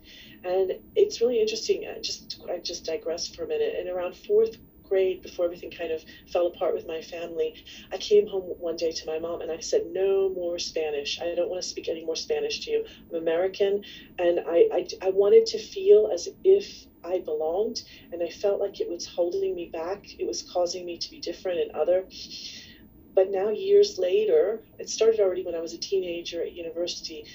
And 0.44 0.74
it's 0.96 1.20
really 1.20 1.42
interesting. 1.42 1.88
I 1.88 2.00
just 2.00 2.42
I 2.48 2.60
just 2.60 2.86
digress 2.86 3.28
for 3.28 3.44
a 3.44 3.48
minute. 3.48 3.74
And 3.76 3.90
around 3.90 4.16
fourth 4.16 4.56
grade, 4.90 5.22
before 5.22 5.46
everything 5.46 5.72
kind 5.72 5.92
of 5.92 6.04
fell 6.32 6.48
apart 6.48 6.74
with 6.74 6.88
my 6.88 7.02
family, 7.02 7.54
I 7.92 7.98
came 7.98 8.28
home 8.28 8.44
one 8.60 8.76
day 8.76 8.92
to 8.92 9.06
my 9.06 9.20
mom 9.20 9.42
and 9.42 9.52
I 9.52 9.60
said, 9.60 9.84
No 9.86 10.30
more 10.30 10.60
Spanish. 10.60 11.20
I 11.22 11.36
don't 11.36 11.50
want 11.50 11.62
to 11.62 11.68
speak 11.68 11.88
any 11.88 12.04
more 12.04 12.16
Spanish 12.16 12.66
to 12.66 12.72
you. 12.72 12.86
I'm 13.10 13.16
American. 13.16 13.84
And 14.18 14.40
I, 14.48 14.68
I, 14.74 14.88
I 15.02 15.10
wanted 15.12 15.46
to 15.48 15.60
feel 15.60 16.10
as 16.14 16.28
if 16.44 16.86
I 17.04 17.20
belonged. 17.20 17.84
And 18.12 18.22
I 18.22 18.30
felt 18.30 18.60
like 18.60 18.82
it 18.82 18.90
was 18.90 19.06
holding 19.06 19.56
me 19.56 19.70
back, 19.72 20.06
it 20.20 20.26
was 20.26 20.42
causing 20.42 20.86
me 20.86 20.98
to 20.98 21.10
be 21.10 21.20
different 21.20 21.60
and 21.60 21.72
other. 21.72 22.06
But 23.16 23.32
now, 23.32 23.50
years 23.50 23.98
later, 23.98 24.62
it 24.78 24.88
started 24.88 25.20
already 25.20 25.44
when 25.44 25.56
I 25.56 25.60
was 25.60 25.74
a 25.74 25.78
teenager 25.78 26.42
at 26.42 26.54
university 26.54 27.26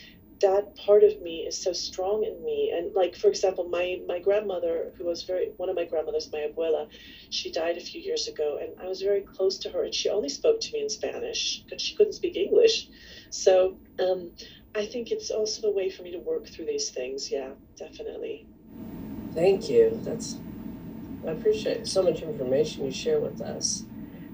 that 0.45 0.77
part 0.77 1.03
of 1.03 1.23
me 1.23 1.47
is 1.49 1.57
so 1.57 1.73
strong 1.73 2.23
in 2.23 2.45
me. 2.45 2.71
And 2.77 2.95
like 2.95 3.17
for 3.17 3.29
example 3.29 3.67
my 3.67 3.99
my 4.07 4.19
grandmother 4.19 4.93
who 4.97 5.07
was 5.07 5.23
very 5.23 5.53
one 5.57 5.71
of 5.71 5.77
my 5.77 5.87
grandmothers 5.87 6.31
my 6.31 6.47
abuela 6.49 6.87
she 7.31 7.51
died 7.51 7.79
a 7.79 7.81
few 7.81 8.01
years 8.01 8.29
ago 8.29 8.59
and 8.61 8.79
i 8.79 8.87
was 8.87 9.01
very 9.01 9.23
close 9.23 9.57
to 9.59 9.71
her 9.71 9.85
and 9.85 9.95
she 9.95 10.11
only 10.11 10.29
spoke 10.29 10.61
to 10.61 10.71
me 10.73 10.83
in 10.83 10.91
spanish 10.91 11.63
because 11.65 11.81
she 11.81 11.97
couldn't 11.97 12.13
speak 12.13 12.37
english. 12.37 12.89
So 13.31 13.79
um, 13.99 14.33
i 14.75 14.85
think 14.85 15.11
it's 15.11 15.31
also 15.31 15.69
a 15.69 15.73
way 15.73 15.89
for 15.89 16.03
me 16.03 16.13
to 16.13 16.19
work 16.19 16.47
through 16.47 16.67
these 16.67 16.91
things. 16.91 17.31
Yeah 17.31 17.53
definitely. 17.79 18.47
Thank 19.33 19.71
you. 19.71 19.99
That's 20.05 20.37
i 21.27 21.31
appreciate 21.31 21.87
so 21.87 22.03
much 22.03 22.21
information 22.21 22.85
you 22.85 22.93
share 22.93 23.19
with 23.19 23.41
us. 23.41 23.85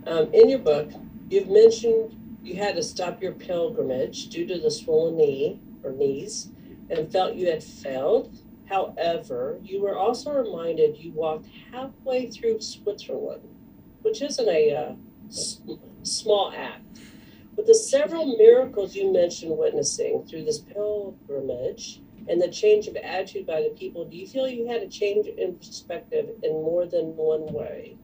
Um, 0.08 0.34
in 0.34 0.48
your 0.48 0.58
book 0.58 0.90
you've 1.28 1.48
mentioned 1.48 2.16
you 2.42 2.56
had 2.56 2.74
to 2.74 2.82
stop 2.82 3.22
your 3.22 3.32
pilgrimage 3.32 4.28
due 4.28 4.46
to 4.46 4.58
the 4.58 4.72
swollen 4.72 5.16
knee 5.16 5.60
or 5.82 5.92
knees 5.92 6.50
and 6.90 7.10
felt 7.10 7.34
you 7.34 7.46
had 7.46 7.62
failed. 7.62 8.36
However, 8.66 9.58
you 9.62 9.80
were 9.80 9.96
also 9.96 10.32
reminded 10.32 10.96
you 10.96 11.12
walked 11.12 11.48
halfway 11.72 12.30
through 12.30 12.60
Switzerland, 12.60 13.42
which 14.02 14.22
isn't 14.22 14.48
a 14.48 14.74
uh, 14.74 14.92
s- 15.28 15.60
small 16.02 16.52
act. 16.56 17.00
With 17.56 17.66
the 17.66 17.74
several 17.74 18.36
miracles 18.36 18.94
you 18.94 19.12
mentioned 19.12 19.56
witnessing 19.56 20.24
through 20.24 20.44
this 20.44 20.60
pilgrimage 20.60 22.00
and 22.28 22.40
the 22.40 22.48
change 22.48 22.86
of 22.86 22.96
attitude 22.96 23.46
by 23.46 23.60
the 23.62 23.74
people, 23.76 24.04
do 24.04 24.16
you 24.16 24.26
feel 24.26 24.48
you 24.48 24.66
had 24.68 24.82
a 24.82 24.88
change 24.88 25.26
in 25.26 25.56
perspective 25.56 26.30
in 26.42 26.52
more 26.52 26.86
than 26.86 27.16
one 27.16 27.52
way? 27.52 27.96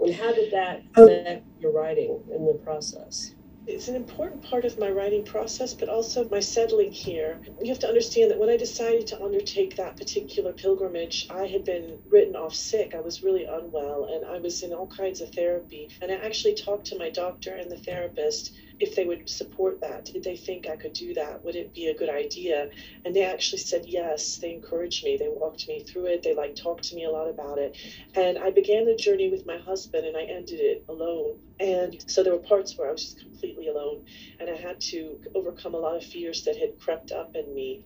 And 0.00 0.14
how 0.14 0.32
did 0.32 0.52
that 0.52 0.82
um, 0.96 1.08
affect 1.08 1.46
your 1.60 1.72
writing 1.72 2.20
in 2.34 2.44
the 2.44 2.54
process? 2.54 3.34
It's 3.66 3.88
an 3.88 3.94
important 3.94 4.42
part 4.42 4.64
of 4.64 4.78
my 4.78 4.90
writing 4.90 5.24
process, 5.24 5.72
but 5.72 5.88
also 5.88 6.28
my 6.28 6.40
settling 6.40 6.90
here. 6.90 7.40
You 7.60 7.68
have 7.68 7.78
to 7.80 7.88
understand 7.88 8.30
that 8.30 8.38
when 8.38 8.50
I 8.50 8.56
decided 8.56 9.06
to 9.08 9.22
undertake 9.22 9.76
that 9.76 9.96
particular 9.96 10.52
pilgrimage, 10.52 11.26
I 11.30 11.46
had 11.46 11.64
been 11.64 11.98
written 12.10 12.34
off 12.34 12.54
sick. 12.54 12.92
I 12.94 13.00
was 13.00 13.22
really 13.22 13.44
unwell 13.44 14.08
and 14.12 14.24
I 14.24 14.38
was 14.38 14.62
in 14.62 14.72
all 14.72 14.88
kinds 14.88 15.20
of 15.20 15.30
therapy. 15.30 15.88
And 16.00 16.10
I 16.10 16.16
actually 16.16 16.54
talked 16.54 16.86
to 16.86 16.98
my 16.98 17.10
doctor 17.10 17.54
and 17.54 17.70
the 17.70 17.76
therapist 17.76 18.52
if 18.82 18.96
they 18.96 19.04
would 19.04 19.30
support 19.30 19.80
that. 19.80 20.04
Did 20.06 20.24
they 20.24 20.36
think 20.36 20.68
I 20.68 20.76
could 20.76 20.92
do 20.92 21.14
that? 21.14 21.44
Would 21.44 21.54
it 21.54 21.72
be 21.72 21.86
a 21.86 21.94
good 21.94 22.10
idea? 22.10 22.68
And 23.04 23.14
they 23.14 23.22
actually 23.22 23.60
said 23.60 23.84
yes. 23.86 24.38
They 24.38 24.52
encouraged 24.52 25.04
me. 25.04 25.16
They 25.16 25.28
walked 25.28 25.68
me 25.68 25.84
through 25.84 26.06
it. 26.06 26.24
They 26.24 26.34
like 26.34 26.56
talked 26.56 26.82
to 26.84 26.96
me 26.96 27.04
a 27.04 27.10
lot 27.10 27.28
about 27.28 27.58
it. 27.58 27.76
And 28.14 28.36
I 28.38 28.50
began 28.50 28.84
the 28.84 28.96
journey 28.96 29.30
with 29.30 29.46
my 29.46 29.56
husband 29.56 30.04
and 30.04 30.16
I 30.16 30.22
ended 30.22 30.58
it 30.58 30.84
alone. 30.88 31.38
And 31.60 32.04
so 32.10 32.24
there 32.24 32.32
were 32.32 32.40
parts 32.40 32.76
where 32.76 32.88
I 32.88 32.92
was 32.92 33.04
just 33.04 33.20
completely 33.20 33.68
alone 33.68 34.04
and 34.40 34.50
I 34.50 34.56
had 34.56 34.80
to 34.92 35.20
overcome 35.36 35.74
a 35.74 35.78
lot 35.78 35.96
of 35.96 36.04
fears 36.04 36.42
that 36.44 36.56
had 36.56 36.80
crept 36.80 37.12
up 37.12 37.36
in 37.36 37.54
me. 37.54 37.84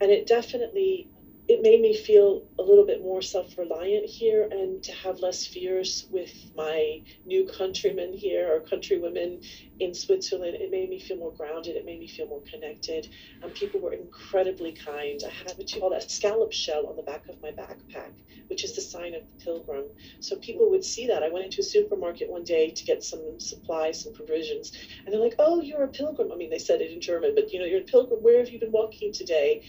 And 0.00 0.10
it 0.10 0.26
definitely 0.26 1.10
it 1.48 1.62
made 1.62 1.80
me 1.80 1.96
feel 1.96 2.42
a 2.58 2.62
little 2.62 2.84
bit 2.84 3.00
more 3.00 3.22
self-reliant 3.22 4.04
here 4.04 4.46
and 4.50 4.82
to 4.82 4.92
have 4.92 5.18
less 5.20 5.46
fears 5.46 6.06
with 6.10 6.30
my 6.54 7.00
new 7.24 7.46
countrymen 7.46 8.12
here 8.12 8.54
or 8.54 8.60
countrywomen 8.60 9.42
in 9.80 9.94
Switzerland. 9.94 10.56
It 10.60 10.70
made 10.70 10.90
me 10.90 11.00
feel 11.00 11.16
more 11.16 11.32
grounded. 11.32 11.74
It 11.74 11.86
made 11.86 12.00
me 12.00 12.06
feel 12.06 12.26
more 12.26 12.42
connected. 12.42 13.08
And 13.42 13.54
people 13.54 13.80
were 13.80 13.94
incredibly 13.94 14.72
kind. 14.72 15.22
I 15.24 15.30
had 15.30 15.56
what 15.56 15.72
you 15.72 15.80
call 15.80 15.88
that 15.90 16.10
scallop 16.10 16.52
shell 16.52 16.86
on 16.86 16.96
the 16.96 17.02
back 17.02 17.26
of 17.30 17.40
my 17.40 17.50
backpack, 17.50 18.12
which 18.48 18.62
is 18.62 18.74
the 18.74 18.82
sign 18.82 19.14
of 19.14 19.22
the 19.22 19.44
pilgrim. 19.44 19.84
So 20.20 20.36
people 20.36 20.68
would 20.68 20.84
see 20.84 21.06
that. 21.06 21.22
I 21.22 21.30
went 21.30 21.46
into 21.46 21.60
a 21.60 21.64
supermarket 21.64 22.28
one 22.28 22.44
day 22.44 22.68
to 22.68 22.84
get 22.84 23.02
some 23.02 23.40
supplies, 23.40 24.02
some 24.02 24.12
provisions, 24.12 24.72
and 25.04 25.14
they're 25.14 25.20
like, 25.20 25.36
"Oh, 25.38 25.62
you're 25.62 25.84
a 25.84 25.88
pilgrim." 25.88 26.30
I 26.30 26.36
mean, 26.36 26.50
they 26.50 26.58
said 26.58 26.82
it 26.82 26.90
in 26.90 27.00
German, 27.00 27.34
but 27.34 27.52
you 27.52 27.58
know, 27.58 27.64
you're 27.64 27.80
a 27.80 27.84
pilgrim. 27.84 28.22
Where 28.22 28.38
have 28.38 28.50
you 28.50 28.58
been 28.58 28.72
walking 28.72 29.12
today? 29.12 29.62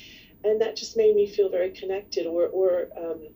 And 0.43 0.61
that 0.61 0.75
just 0.75 0.95
made 0.95 1.15
me 1.15 1.27
feel 1.27 1.49
very 1.49 1.71
connected 1.71 2.25
or, 2.25 2.47
or 2.47 2.87
um, 2.97 3.27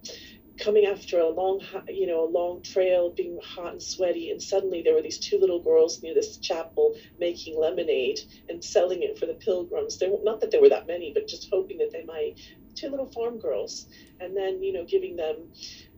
coming 0.57 0.85
after 0.85 1.19
a 1.19 1.27
long 1.27 1.59
you 1.87 2.05
know 2.05 2.23
a 2.23 2.29
long 2.29 2.61
trail 2.61 3.11
being 3.11 3.37
hot 3.43 3.71
and 3.73 3.81
sweaty 3.81 4.29
and 4.29 4.41
suddenly 4.41 4.81
there 4.81 4.93
were 4.93 5.01
these 5.01 5.17
two 5.17 5.37
little 5.39 5.61
girls 5.61 6.01
near 6.01 6.13
this 6.13 6.37
chapel 6.37 6.95
making 7.19 7.57
lemonade 7.57 8.19
and 8.49 8.63
selling 8.63 9.01
it 9.01 9.17
for 9.17 9.25
the 9.25 9.33
pilgrims. 9.33 9.97
There 9.97 10.09
not 10.23 10.39
that 10.41 10.51
there 10.51 10.61
were 10.61 10.69
that 10.69 10.87
many 10.87 11.11
but 11.13 11.27
just 11.27 11.49
hoping 11.51 11.77
that 11.79 11.91
they 11.91 12.03
might 12.03 12.39
two 12.75 12.89
little 12.89 13.07
farm 13.11 13.39
girls 13.39 13.87
and 14.19 14.35
then 14.35 14.61
you 14.61 14.73
know 14.73 14.85
giving 14.85 15.15
them 15.15 15.37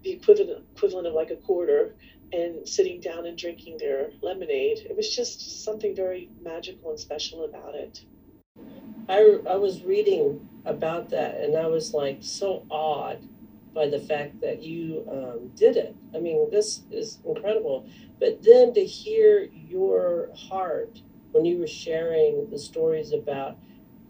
the 0.04 0.12
equivalent 0.12 0.64
equivalent 0.76 1.08
of 1.08 1.14
like 1.14 1.32
a 1.32 1.36
quarter 1.36 1.96
and 2.32 2.68
sitting 2.68 3.00
down 3.00 3.26
and 3.28 3.38
drinking 3.38 3.78
their 3.78 4.10
lemonade. 4.22 4.80
It 4.80 4.96
was 4.96 5.14
just 5.14 5.64
something 5.64 5.96
very 5.96 6.30
magical 6.42 6.90
and 6.92 7.00
special 7.00 7.44
about 7.44 7.76
it 7.76 8.04
I, 9.08 9.38
I 9.50 9.56
was 9.56 9.84
reading 9.84 10.48
about 10.66 11.10
that 11.12 11.42
and 11.42 11.56
I 11.56 11.68
was 11.68 11.94
like 11.94 12.18
so 12.22 12.66
awed 12.70 13.28
by 13.74 13.88
the 13.88 14.00
fact 14.00 14.40
that 14.42 14.64
you 14.64 15.06
um, 15.12 15.52
did 15.56 15.76
it. 15.76 15.96
I 16.16 16.20
mean, 16.20 16.50
this 16.50 16.84
is 16.90 17.20
incredible. 17.26 17.88
But 18.20 18.42
then 18.42 18.74
to 18.74 18.86
hear 18.86 19.50
your 19.54 20.30
heart 20.36 21.02
when 21.32 21.46
you 21.46 21.60
were 21.60 21.68
sharing 21.68 22.50
the 22.50 22.58
stories 22.58 23.12
about 23.12 23.58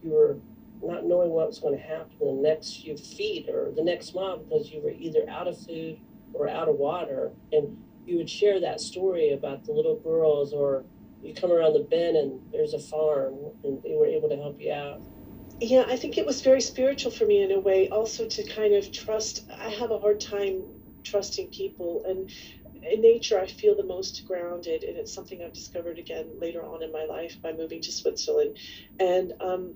you 0.03 0.11
were 0.11 0.37
not 0.83 1.05
knowing 1.05 1.31
what 1.31 1.47
was 1.47 1.59
going 1.59 1.75
to 1.75 1.83
happen 1.83 2.11
the 2.19 2.31
next 2.47 2.81
few 2.81 2.95
feet 2.95 3.49
or 3.49 3.71
the 3.75 3.83
next 3.83 4.13
mile 4.13 4.37
because 4.37 4.71
you 4.71 4.81
were 4.81 4.91
either 4.91 5.27
out 5.27 5.47
of 5.47 5.57
food 5.57 5.99
or 6.33 6.47
out 6.47 6.69
of 6.69 6.75
water. 6.75 7.31
And 7.51 7.75
you 8.05 8.17
would 8.17 8.29
share 8.29 8.59
that 8.61 8.79
story 8.79 9.31
about 9.31 9.65
the 9.65 9.71
little 9.71 9.95
girls 9.95 10.53
or 10.53 10.85
you 11.25 11.33
come 11.33 11.51
around 11.51 11.73
the 11.73 11.79
bend 11.79 12.15
and 12.15 12.39
there's 12.51 12.73
a 12.73 12.79
farm 12.79 13.35
and 13.63 13.81
they 13.83 13.95
were 13.95 14.05
able 14.05 14.29
to 14.29 14.35
help 14.35 14.59
you 14.61 14.71
out. 14.71 15.01
Yeah 15.59 15.85
i 15.87 15.95
think 15.95 16.17
it 16.17 16.25
was 16.25 16.41
very 16.41 16.61
spiritual 16.61 17.11
for 17.11 17.25
me 17.25 17.41
in 17.41 17.51
a 17.51 17.59
way 17.59 17.87
also 17.87 18.27
to 18.27 18.43
kind 18.43 18.73
of 18.73 18.91
trust 18.91 19.45
i 19.57 19.69
have 19.69 19.91
a 19.91 19.97
hard 19.97 20.19
time 20.19 20.63
trusting 21.03 21.47
people 21.47 22.03
and 22.05 22.29
in 22.83 23.01
nature 23.01 23.39
i 23.39 23.47
feel 23.47 23.75
the 23.75 23.85
most 23.85 24.25
grounded 24.27 24.83
and 24.83 24.97
it's 24.97 25.13
something 25.13 25.41
i've 25.41 25.53
discovered 25.53 25.97
again 25.97 26.27
later 26.39 26.61
on 26.63 26.83
in 26.83 26.91
my 26.91 27.05
life 27.05 27.41
by 27.41 27.53
moving 27.53 27.81
to 27.81 27.91
switzerland. 27.91 28.57
And 28.99 29.33
um, 29.39 29.75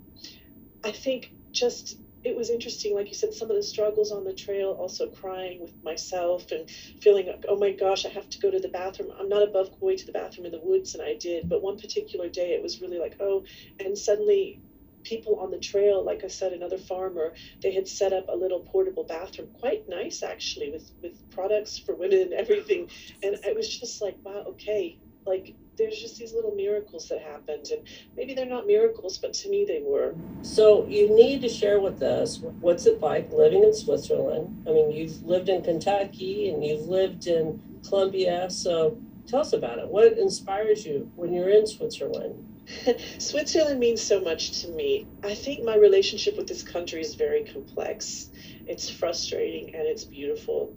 i 0.83 0.91
think 0.91 1.31
just 1.51 1.97
it 2.23 2.35
was 2.35 2.49
interesting, 2.49 2.93
like 2.93 3.07
you 3.07 3.13
said, 3.13 3.33
some 3.33 3.49
of 3.49 3.55
the 3.55 3.63
struggles 3.63 4.11
on 4.11 4.23
the 4.23 4.33
trail, 4.33 4.75
also 4.79 5.07
crying 5.07 5.61
with 5.61 5.73
myself 5.83 6.51
and 6.51 6.69
feeling 7.01 7.27
like, 7.27 7.45
oh 7.47 7.57
my 7.57 7.71
gosh, 7.71 8.05
I 8.05 8.09
have 8.09 8.29
to 8.29 8.39
go 8.39 8.51
to 8.51 8.59
the 8.59 8.67
bathroom. 8.67 9.11
I'm 9.17 9.29
not 9.29 9.43
above 9.43 9.79
going 9.79 9.97
to 9.97 10.05
the 10.05 10.11
bathroom 10.11 10.45
in 10.45 10.51
the 10.51 10.59
woods, 10.59 10.95
and 10.95 11.03
I 11.03 11.15
did. 11.15 11.47
But 11.47 11.61
one 11.61 11.77
particular 11.77 12.29
day, 12.29 12.51
it 12.51 12.61
was 12.61 12.81
really 12.81 12.99
like, 12.99 13.15
oh, 13.19 13.43
and 13.79 13.97
suddenly 13.97 14.59
people 15.03 15.35
on 15.35 15.49
the 15.49 15.57
trail, 15.57 16.03
like 16.03 16.23
I 16.23 16.27
said, 16.27 16.51
another 16.51 16.77
farmer, 16.77 17.33
they 17.61 17.73
had 17.73 17.87
set 17.87 18.11
up 18.11 18.25
a 18.27 18.35
little 18.35 18.59
portable 18.59 19.03
bathroom, 19.03 19.49
quite 19.59 19.87
nice 19.87 20.23
actually, 20.23 20.71
with 20.71 20.91
with 21.01 21.29
products 21.31 21.77
for 21.77 21.95
women 21.95 22.19
and 22.19 22.33
everything. 22.33 22.89
And 23.23 23.35
it 23.45 23.55
was 23.55 23.67
just 23.67 24.01
like, 24.01 24.17
wow, 24.23 24.43
okay, 24.49 24.97
like 25.25 25.53
there's 25.79 25.99
just 25.99 26.17
these 26.17 26.33
little 26.33 26.53
miracles 26.53 27.07
that 27.09 27.21
happened 27.21 27.65
and 27.71 27.81
maybe 28.15 28.33
they're 28.33 28.45
not 28.45 28.67
miracles 28.67 29.17
but 29.17 29.33
to 29.33 29.49
me 29.49 29.65
they 29.65 29.81
were 29.83 30.13
so 30.43 30.85
you 30.87 31.09
need 31.15 31.41
to 31.41 31.49
share 31.49 31.79
with 31.79 32.03
us 32.03 32.39
what's 32.59 32.85
it 32.85 32.99
like 33.01 33.31
living 33.31 33.63
in 33.63 33.73
switzerland 33.73 34.63
i 34.67 34.71
mean 34.71 34.91
you've 34.91 35.23
lived 35.23 35.49
in 35.49 35.63
kentucky 35.63 36.49
and 36.49 36.63
you've 36.63 36.87
lived 36.87 37.25
in 37.25 37.59
colombia 37.87 38.49
so 38.49 38.97
tell 39.25 39.39
us 39.39 39.53
about 39.53 39.79
it 39.79 39.87
what 39.87 40.17
inspires 40.17 40.85
you 40.85 41.09
when 41.15 41.33
you're 41.33 41.49
in 41.49 41.65
switzerland 41.65 42.45
Switzerland 43.17 43.79
means 43.79 44.01
so 44.01 44.19
much 44.21 44.61
to 44.61 44.67
me. 44.69 45.07
I 45.23 45.33
think 45.33 45.63
my 45.63 45.75
relationship 45.75 46.37
with 46.37 46.47
this 46.47 46.61
country 46.61 47.01
is 47.01 47.15
very 47.15 47.43
complex. 47.43 48.29
It's 48.67 48.89
frustrating 48.89 49.73
and 49.75 49.87
it's 49.87 50.03
beautiful. 50.03 50.75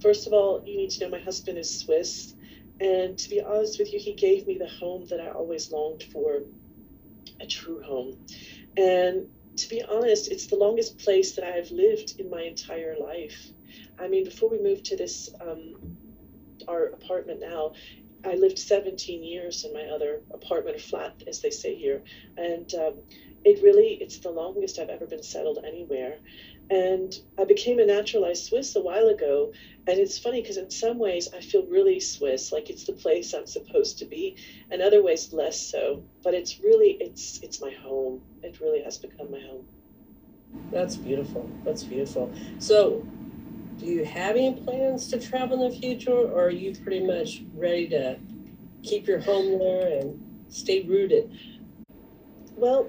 First 0.00 0.26
of 0.26 0.32
all, 0.32 0.62
you 0.66 0.76
need 0.76 0.90
to 0.90 1.04
know 1.04 1.10
my 1.10 1.18
husband 1.18 1.58
is 1.58 1.80
Swiss. 1.80 2.34
And 2.80 3.16
to 3.18 3.30
be 3.30 3.40
honest 3.40 3.78
with 3.78 3.92
you, 3.92 3.98
he 3.98 4.12
gave 4.12 4.46
me 4.46 4.58
the 4.58 4.68
home 4.68 5.06
that 5.06 5.20
I 5.20 5.28
always 5.30 5.70
longed 5.72 6.04
for 6.12 6.42
a 7.40 7.46
true 7.46 7.82
home. 7.82 8.18
And 8.76 9.28
to 9.56 9.68
be 9.68 9.82
honest, 9.82 10.30
it's 10.30 10.46
the 10.46 10.56
longest 10.56 10.98
place 10.98 11.34
that 11.36 11.44
I 11.44 11.56
have 11.56 11.70
lived 11.70 12.20
in 12.20 12.28
my 12.28 12.42
entire 12.42 12.96
life. 12.98 13.50
I 13.98 14.08
mean, 14.08 14.24
before 14.24 14.50
we 14.50 14.60
moved 14.60 14.84
to 14.86 14.96
this, 14.96 15.30
um, 15.40 15.96
our 16.68 16.86
apartment 16.86 17.40
now, 17.40 17.72
I 18.24 18.34
lived 18.34 18.58
17 18.58 19.22
years 19.22 19.64
in 19.64 19.72
my 19.72 19.84
other 19.84 20.20
apartment 20.32 20.76
or 20.76 20.80
flat, 20.80 21.22
as 21.26 21.40
they 21.40 21.50
say 21.50 21.74
here. 21.74 22.02
And 22.36 22.72
um, 22.74 22.94
it 23.44 23.62
really, 23.62 23.98
it's 24.00 24.18
the 24.18 24.30
longest 24.30 24.78
I've 24.78 24.88
ever 24.88 25.06
been 25.06 25.22
settled 25.22 25.64
anywhere. 25.64 26.18
And 26.68 27.14
I 27.38 27.44
became 27.44 27.78
a 27.78 27.86
naturalized 27.86 28.46
Swiss 28.46 28.74
a 28.74 28.80
while 28.80 29.08
ago. 29.08 29.52
And 29.86 29.98
it's 29.98 30.18
funny 30.18 30.42
because 30.42 30.56
in 30.56 30.70
some 30.70 30.98
ways 30.98 31.28
I 31.34 31.40
feel 31.40 31.64
really 31.66 32.00
Swiss, 32.00 32.50
like 32.50 32.70
it's 32.70 32.84
the 32.84 32.92
place 32.92 33.34
I'm 33.34 33.46
supposed 33.46 33.98
to 33.98 34.04
be, 34.04 34.36
and 34.70 34.82
other 34.82 35.02
ways 35.02 35.32
less 35.32 35.60
so. 35.60 36.02
But 36.24 36.34
it's 36.34 36.58
really 36.60 36.96
it's 37.00 37.40
it's 37.42 37.60
my 37.60 37.70
home. 37.70 38.20
It 38.42 38.60
really 38.60 38.82
has 38.82 38.98
become 38.98 39.30
my 39.30 39.40
home. 39.40 39.66
That's 40.72 40.96
beautiful. 40.96 41.48
That's 41.64 41.84
beautiful. 41.84 42.32
So 42.58 43.06
do 43.78 43.86
you 43.86 44.04
have 44.04 44.36
any 44.36 44.54
plans 44.54 45.08
to 45.08 45.20
travel 45.20 45.64
in 45.64 45.70
the 45.70 45.78
future 45.78 46.10
or 46.10 46.46
are 46.46 46.50
you 46.50 46.74
pretty 46.74 47.06
much 47.06 47.42
ready 47.54 47.88
to 47.88 48.18
keep 48.82 49.06
your 49.06 49.20
home 49.20 49.58
there 49.58 49.98
and 49.98 50.44
stay 50.48 50.82
rooted? 50.82 51.30
Well, 52.56 52.88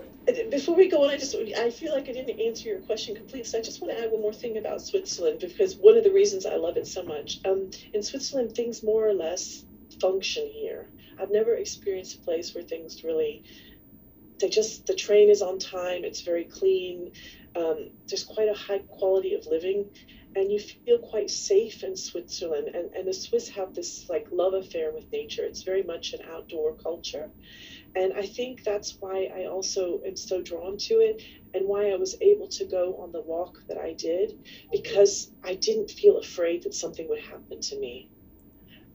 before 0.49 0.75
we 0.75 0.89
go 0.89 1.03
on, 1.03 1.09
I 1.09 1.17
just 1.17 1.35
I 1.35 1.69
feel 1.69 1.93
like 1.93 2.09
I 2.09 2.11
didn't 2.11 2.39
answer 2.39 2.67
your 2.67 2.79
question 2.79 3.15
completely. 3.15 3.45
So 3.45 3.57
I 3.57 3.61
just 3.61 3.81
want 3.81 3.95
to 3.95 4.03
add 4.03 4.11
one 4.11 4.21
more 4.21 4.33
thing 4.33 4.57
about 4.57 4.81
Switzerland 4.81 5.39
because 5.39 5.75
one 5.75 5.97
of 5.97 6.03
the 6.03 6.11
reasons 6.11 6.45
I 6.45 6.55
love 6.55 6.77
it 6.77 6.87
so 6.87 7.03
much. 7.03 7.39
Um, 7.45 7.69
in 7.93 8.03
Switzerland, 8.03 8.53
things 8.53 8.83
more 8.83 9.07
or 9.07 9.13
less 9.13 9.65
function 10.01 10.47
here. 10.47 10.89
I've 11.19 11.31
never 11.31 11.55
experienced 11.55 12.17
a 12.17 12.19
place 12.19 12.53
where 12.53 12.63
things 12.63 13.03
really 13.03 13.43
they 14.39 14.49
just 14.49 14.85
the 14.85 14.95
train 14.95 15.29
is 15.29 15.41
on 15.41 15.59
time. 15.59 16.03
It's 16.03 16.21
very 16.21 16.43
clean. 16.43 17.11
Um, 17.55 17.89
there's 18.07 18.23
quite 18.23 18.49
a 18.49 18.53
high 18.53 18.79
quality 18.79 19.33
of 19.33 19.47
living, 19.47 19.85
and 20.35 20.51
you 20.51 20.59
feel 20.59 20.99
quite 20.99 21.29
safe 21.29 21.83
in 21.83 21.95
Switzerland. 21.95 22.69
And, 22.73 22.93
and 22.93 23.07
the 23.07 23.13
Swiss 23.13 23.49
have 23.49 23.73
this 23.73 24.07
like 24.09 24.27
love 24.31 24.53
affair 24.53 24.91
with 24.91 25.11
nature. 25.11 25.43
It's 25.43 25.63
very 25.63 25.83
much 25.83 26.13
an 26.13 26.19
outdoor 26.29 26.73
culture. 26.73 27.31
And 27.97 28.13
I 28.13 28.21
think 28.27 28.63
that's 28.63 28.95
why 28.99 29.27
I 29.35 29.45
also 29.45 29.99
am 30.05 30.15
so 30.15 30.39
drawn 30.39 30.77
to 30.87 30.99
it 30.99 31.23
and 31.55 31.65
why 31.65 31.89
I 31.89 31.95
was 31.95 32.13
able 32.21 32.47
to 32.49 32.63
go 32.63 32.95
on 33.01 33.11
the 33.11 33.21
walk 33.21 33.57
that 33.67 33.77
I 33.79 33.93
did 33.93 34.37
because 34.71 35.31
I 35.43 35.55
didn't 35.55 35.89
feel 35.89 36.17
afraid 36.17 36.61
that 36.63 36.75
something 36.75 37.07
would 37.07 37.17
happen 37.17 37.59
to 37.59 37.75
me. 37.75 38.07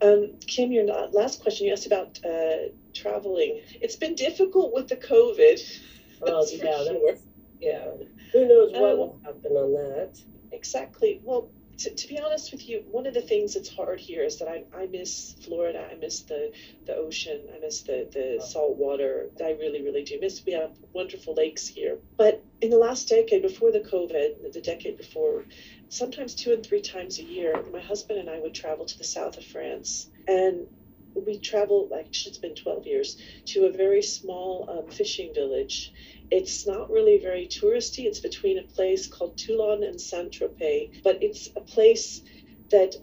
Um, 0.00 0.38
Kim, 0.46 0.70
your 0.70 0.84
last 0.84 1.40
question 1.40 1.66
you 1.66 1.72
asked 1.72 1.86
about 1.86 2.20
uh, 2.24 2.68
traveling. 2.94 3.60
It's 3.80 3.96
been 3.96 4.14
difficult 4.14 4.72
with 4.72 4.86
the 4.88 4.96
COVID. 4.96 5.60
Oh, 6.24 6.46
yeah, 6.52 6.84
sure. 6.84 7.14
yeah. 7.58 7.90
Who 8.30 8.46
knows 8.46 8.70
what 8.70 8.92
um, 8.92 8.98
will 8.98 9.20
happen 9.24 9.56
on 9.56 9.72
that? 9.72 10.16
Exactly. 10.52 11.18
Well, 11.24 11.50
to, 11.78 11.90
to, 11.94 12.08
be 12.08 12.18
honest 12.18 12.52
with 12.52 12.68
you, 12.68 12.84
one 12.90 13.06
of 13.06 13.14
the 13.14 13.20
things 13.20 13.54
that's 13.54 13.68
hard 13.68 13.98
here 13.98 14.22
is 14.22 14.38
that 14.38 14.48
I, 14.48 14.64
I 14.76 14.86
miss 14.86 15.34
Florida. 15.44 15.88
I 15.90 15.94
miss 15.94 16.20
the, 16.20 16.52
the 16.86 16.94
ocean. 16.96 17.40
I 17.54 17.58
miss 17.58 17.82
the, 17.82 18.08
the 18.12 18.44
salt 18.44 18.76
water. 18.76 19.30
I 19.42 19.50
really, 19.52 19.82
really 19.82 20.02
do 20.02 20.18
miss. 20.20 20.44
We 20.44 20.52
have 20.52 20.70
wonderful 20.92 21.34
lakes 21.34 21.66
here. 21.66 21.98
But 22.16 22.42
in 22.60 22.70
the 22.70 22.78
last 22.78 23.08
decade, 23.08 23.42
before 23.42 23.72
the 23.72 23.80
COVID, 23.80 24.52
the 24.52 24.60
decade 24.60 24.96
before, 24.96 25.44
sometimes 25.88 26.34
two 26.34 26.52
and 26.52 26.64
three 26.64 26.80
times 26.80 27.18
a 27.18 27.24
year, 27.24 27.54
my 27.72 27.80
husband 27.80 28.18
and 28.18 28.30
I 28.30 28.38
would 28.38 28.54
travel 28.54 28.84
to 28.84 28.98
the 28.98 29.04
south 29.04 29.36
of 29.36 29.44
France. 29.44 30.08
And 30.28 30.66
we 31.14 31.38
traveled, 31.38 31.92
actually, 31.96 32.30
it's 32.30 32.38
been 32.38 32.54
12 32.54 32.86
years, 32.86 33.16
to 33.46 33.64
a 33.64 33.70
very 33.70 34.02
small 34.02 34.64
um, 34.68 34.90
fishing 34.90 35.32
village 35.34 35.92
it's 36.32 36.66
not 36.66 36.90
really 36.90 37.18
very 37.18 37.46
touristy. 37.46 38.06
It's 38.06 38.18
between 38.18 38.56
a 38.56 38.62
place 38.62 39.06
called 39.06 39.36
Toulon 39.36 39.82
and 39.82 40.00
Saint 40.00 40.32
Tropez, 40.32 41.02
but 41.04 41.22
it's 41.22 41.50
a 41.54 41.60
place 41.60 42.22
that 42.70 42.96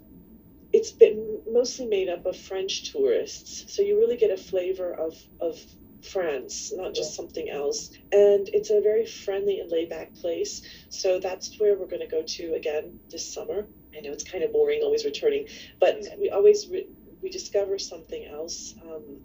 it's 0.73 0.91
been 0.91 1.39
mostly 1.47 1.85
made 1.85 2.09
up 2.09 2.25
of 2.25 2.35
French 2.35 2.91
tourists. 2.91 3.71
So 3.73 3.83
you 3.83 3.99
really 3.99 4.15
get 4.15 4.31
a 4.31 4.37
flavor 4.37 4.91
of, 4.91 5.15
of 5.39 5.59
France, 6.01 6.71
not 6.75 6.95
just 6.95 7.13
something 7.13 7.49
else. 7.49 7.91
And 8.11 8.49
it's 8.51 8.71
a 8.71 8.81
very 8.81 9.05
friendly 9.05 9.59
and 9.59 9.69
laid 9.69 9.89
back 9.89 10.15
place. 10.15 10.61
So 10.89 11.19
that's 11.19 11.59
where 11.59 11.75
we're 11.75 11.85
going 11.85 12.01
to 12.01 12.07
go 12.07 12.23
to 12.23 12.53
again 12.53 12.99
this 13.09 13.31
summer. 13.31 13.67
I 13.95 13.99
know 13.99 14.11
it's 14.11 14.23
kind 14.23 14.43
of 14.43 14.51
boring 14.51 14.81
always 14.81 15.05
returning, 15.05 15.47
but 15.79 16.03
we 16.17 16.29
always 16.29 16.67
re- 16.67 16.87
we 17.21 17.29
discover 17.29 17.77
something 17.77 18.25
else. 18.25 18.75
Um, 18.83 19.21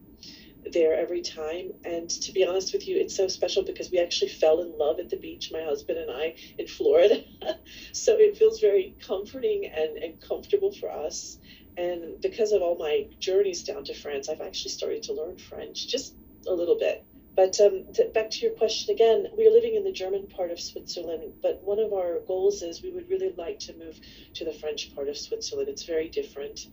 there 0.73 0.95
every 0.95 1.21
time. 1.21 1.73
And 1.85 2.09
to 2.09 2.33
be 2.33 2.45
honest 2.45 2.73
with 2.73 2.89
you, 2.89 2.97
it's 2.97 3.17
so 3.17 3.29
special 3.29 3.63
because 3.63 3.91
we 3.91 3.99
actually 3.99 4.31
fell 4.31 4.61
in 4.63 4.77
love 4.79 4.99
at 4.99 5.11
the 5.11 5.17
beach, 5.17 5.51
my 5.53 5.63
husband 5.63 5.99
and 5.99 6.11
I, 6.11 6.35
in 6.59 6.67
Florida. 6.67 7.23
so 7.93 8.17
it 8.17 8.37
feels 8.37 8.61
very 8.61 8.95
comforting 9.01 9.67
and, 9.67 9.99
and 9.99 10.21
comfortable 10.21 10.73
for 10.73 10.91
us. 10.91 11.39
And 11.77 12.21
because 12.21 12.53
of 12.53 12.63
all 12.63 12.77
my 12.77 13.09
journeys 13.19 13.63
down 13.63 13.85
to 13.85 13.95
France, 13.95 14.29
I've 14.29 14.41
actually 14.41 14.71
started 14.71 15.03
to 15.05 15.13
learn 15.13 15.39
French 15.39 15.89
just 15.89 16.15
a 16.47 16.53
little 16.53 16.79
bit. 16.79 17.05
But 17.37 17.61
um, 17.61 17.87
to, 17.95 18.05
back 18.15 18.31
to 18.31 18.39
your 18.39 18.53
question 18.53 18.95
again, 18.95 19.27
we 19.37 19.49
are 19.49 19.51
living 19.51 19.75
in 19.75 19.83
the 19.83 19.91
German 19.91 20.29
part 20.29 20.53
of 20.53 20.61
Switzerland, 20.61 21.33
but 21.43 21.61
one 21.65 21.81
of 21.81 21.93
our 21.93 22.21
goals 22.29 22.63
is 22.63 22.81
we 22.81 22.93
would 22.93 23.11
really 23.11 23.35
like 23.37 23.59
to 23.61 23.75
move 23.77 23.99
to 24.35 24.45
the 24.45 24.53
French 24.53 24.95
part 24.95 25.09
of 25.09 25.17
Switzerland. 25.17 25.69
It's 25.69 25.83
very 25.83 26.09
different 26.09 26.69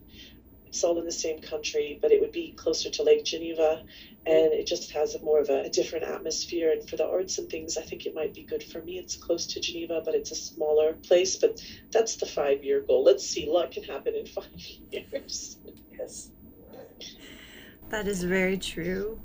it's 0.72 0.82
all 0.84 0.98
in 0.98 1.04
the 1.04 1.12
same 1.12 1.38
country, 1.38 1.98
but 2.00 2.12
it 2.12 2.20
would 2.22 2.32
be 2.32 2.52
closer 2.52 2.88
to 2.88 3.02
Lake 3.02 3.26
Geneva, 3.26 3.82
and 4.24 4.52
it 4.54 4.66
just 4.66 4.90
has 4.92 5.14
a 5.14 5.22
more 5.22 5.38
of 5.38 5.50
a, 5.50 5.64
a, 5.64 5.68
different 5.68 6.06
atmosphere. 6.06 6.72
And 6.72 6.88
for 6.88 6.96
the 6.96 7.06
arts 7.06 7.36
and 7.36 7.46
things, 7.50 7.76
I 7.76 7.82
think 7.82 8.06
it 8.06 8.14
might 8.14 8.32
be 8.32 8.42
good 8.42 8.62
for 8.62 8.80
me. 8.80 8.98
It's 8.98 9.14
close 9.14 9.44
to 9.48 9.60
Geneva, 9.60 10.00
but 10.02 10.14
it's 10.14 10.30
a 10.30 10.34
smaller 10.34 10.94
place. 10.94 11.36
But 11.36 11.62
that's 11.90 12.16
the 12.16 12.24
five-year 12.24 12.80
goal. 12.88 13.04
Let's 13.04 13.22
see, 13.22 13.46
a 13.46 13.52
lot 13.52 13.70
can 13.70 13.84
happen 13.84 14.14
in 14.14 14.24
five 14.38 14.46
years. 14.90 15.58
Yes, 15.98 16.30
that 17.90 18.08
is 18.08 18.24
very 18.24 18.56
true. 18.56 19.20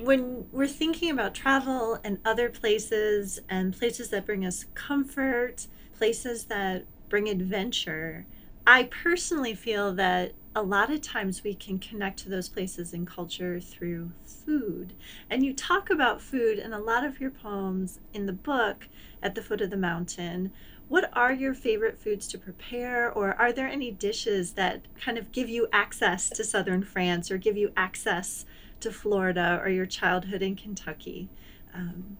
When 0.00 0.46
we're 0.52 0.68
thinking 0.68 1.10
about 1.10 1.34
travel 1.34 1.98
and 2.04 2.18
other 2.24 2.50
places 2.50 3.40
and 3.48 3.76
places 3.76 4.10
that 4.10 4.24
bring 4.24 4.46
us 4.46 4.64
comfort, 4.74 5.66
places 5.96 6.44
that 6.44 6.84
bring 7.08 7.28
adventure, 7.28 8.26
I 8.64 8.84
personally 8.84 9.54
feel 9.54 9.94
that 9.94 10.34
a 10.58 10.62
lot 10.62 10.90
of 10.90 11.00
times 11.00 11.44
we 11.44 11.54
can 11.54 11.78
connect 11.78 12.18
to 12.18 12.28
those 12.28 12.48
places 12.48 12.92
and 12.92 13.06
culture 13.06 13.60
through 13.60 14.10
food. 14.24 14.92
And 15.30 15.44
you 15.44 15.54
talk 15.54 15.88
about 15.88 16.20
food 16.20 16.58
in 16.58 16.72
a 16.72 16.80
lot 16.80 17.04
of 17.04 17.20
your 17.20 17.30
poems 17.30 18.00
in 18.12 18.26
the 18.26 18.32
book, 18.32 18.88
At 19.22 19.36
the 19.36 19.42
Foot 19.42 19.60
of 19.60 19.70
the 19.70 19.76
Mountain. 19.76 20.50
What 20.88 21.10
are 21.12 21.32
your 21.32 21.54
favorite 21.54 21.96
foods 21.96 22.26
to 22.28 22.38
prepare, 22.38 23.12
or 23.12 23.34
are 23.34 23.52
there 23.52 23.68
any 23.68 23.92
dishes 23.92 24.54
that 24.54 24.82
kind 25.00 25.16
of 25.16 25.30
give 25.30 25.48
you 25.48 25.68
access 25.72 26.28
to 26.30 26.42
southern 26.42 26.82
France 26.82 27.30
or 27.30 27.38
give 27.38 27.56
you 27.56 27.72
access 27.76 28.44
to 28.80 28.90
Florida 28.90 29.60
or 29.62 29.68
your 29.68 29.86
childhood 29.86 30.42
in 30.42 30.56
Kentucky? 30.56 31.28
Um, 31.72 32.18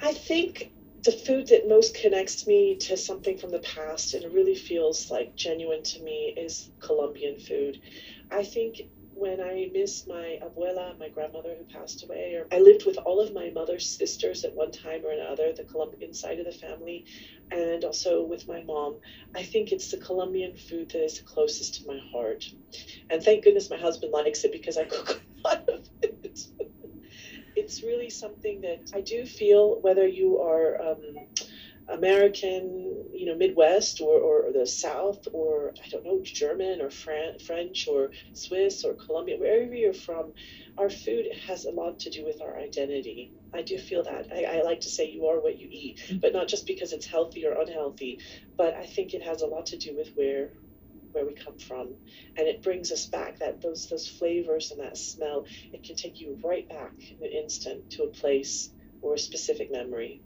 I 0.00 0.14
think 0.14 0.72
the 1.04 1.12
food 1.12 1.48
that 1.48 1.68
most 1.68 1.94
connects 1.94 2.46
me 2.46 2.74
to 2.76 2.96
something 2.96 3.36
from 3.36 3.50
the 3.50 3.58
past 3.58 4.14
and 4.14 4.32
really 4.32 4.54
feels 4.54 5.10
like 5.10 5.34
genuine 5.36 5.82
to 5.82 6.00
me 6.02 6.32
is 6.34 6.70
Colombian 6.80 7.38
food. 7.38 7.78
I 8.30 8.42
think 8.42 8.80
when 9.12 9.38
I 9.40 9.68
miss 9.70 10.06
my 10.06 10.38
abuela, 10.42 10.98
my 10.98 11.08
grandmother 11.08 11.54
who 11.56 11.64
passed 11.64 12.02
away, 12.02 12.34
or 12.34 12.46
I 12.50 12.58
lived 12.58 12.86
with 12.86 12.96
all 13.04 13.20
of 13.20 13.32
my 13.34 13.50
mother's 13.50 13.86
sisters 13.86 14.44
at 14.44 14.54
one 14.54 14.70
time 14.70 15.04
or 15.04 15.10
another, 15.10 15.52
the 15.52 15.64
Colombian 15.64 16.14
side 16.14 16.38
of 16.38 16.46
the 16.46 16.52
family, 16.52 17.04
and 17.50 17.84
also 17.84 18.22
with 18.22 18.48
my 18.48 18.60
mom. 18.62 18.98
I 19.34 19.42
think 19.42 19.72
it's 19.72 19.90
the 19.90 19.98
Colombian 19.98 20.56
food 20.56 20.90
that 20.90 21.04
is 21.04 21.20
closest 21.20 21.74
to 21.82 21.86
my 21.86 21.98
heart. 22.12 22.44
And 23.10 23.22
thank 23.22 23.44
goodness 23.44 23.70
my 23.70 23.76
husband 23.76 24.10
likes 24.10 24.42
it 24.44 24.52
because 24.52 24.78
I 24.78 24.84
cook 24.84 25.20
a 25.44 25.48
lot 25.48 25.68
of 25.68 25.86
it 26.02 26.38
it's 27.64 27.82
really 27.82 28.10
something 28.10 28.60
that 28.60 28.92
I 28.94 29.00
do 29.00 29.24
feel 29.24 29.80
whether 29.80 30.06
you 30.06 30.38
are 30.40 30.80
um, 30.80 31.02
American, 31.88 33.04
you 33.14 33.26
know, 33.26 33.34
Midwest 33.34 34.00
or, 34.02 34.18
or 34.20 34.52
the 34.52 34.66
South 34.66 35.26
or 35.32 35.72
I 35.82 35.88
don't 35.88 36.04
know, 36.04 36.20
German 36.22 36.82
or 36.82 36.90
Fran- 36.90 37.38
French 37.38 37.88
or 37.88 38.10
Swiss 38.34 38.84
or 38.84 38.92
Colombian, 38.94 39.40
wherever 39.40 39.74
you're 39.74 39.94
from, 39.94 40.32
our 40.76 40.90
food 40.90 41.26
has 41.46 41.64
a 41.64 41.70
lot 41.70 42.00
to 42.00 42.10
do 42.10 42.24
with 42.24 42.42
our 42.42 42.56
identity. 42.58 43.32
I 43.52 43.62
do 43.62 43.78
feel 43.78 44.02
that. 44.04 44.28
I, 44.30 44.58
I 44.58 44.62
like 44.62 44.80
to 44.80 44.88
say 44.88 45.08
you 45.08 45.26
are 45.26 45.40
what 45.40 45.58
you 45.58 45.68
eat, 45.70 45.98
mm-hmm. 45.98 46.18
but 46.18 46.32
not 46.32 46.48
just 46.48 46.66
because 46.66 46.92
it's 46.92 47.06
healthy 47.06 47.46
or 47.46 47.58
unhealthy, 47.60 48.18
but 48.56 48.74
I 48.74 48.84
think 48.86 49.14
it 49.14 49.22
has 49.22 49.40
a 49.42 49.46
lot 49.46 49.66
to 49.66 49.78
do 49.78 49.96
with 49.96 50.10
where 50.16 50.50
come 51.44 51.58
from 51.58 51.94
and 52.36 52.46
it 52.48 52.62
brings 52.62 52.90
us 52.90 53.06
back 53.06 53.38
that 53.38 53.60
those 53.60 53.88
those 53.88 54.08
flavors 54.08 54.70
and 54.70 54.80
that 54.80 54.96
smell 54.96 55.44
it 55.72 55.82
can 55.84 55.96
take 55.96 56.20
you 56.20 56.38
right 56.44 56.68
back 56.68 56.92
in 57.20 57.26
an 57.26 57.32
instant 57.32 57.90
to 57.90 58.04
a 58.04 58.08
place 58.08 58.70
or 59.02 59.14
a 59.14 59.18
specific 59.18 59.70
memory 59.70 60.20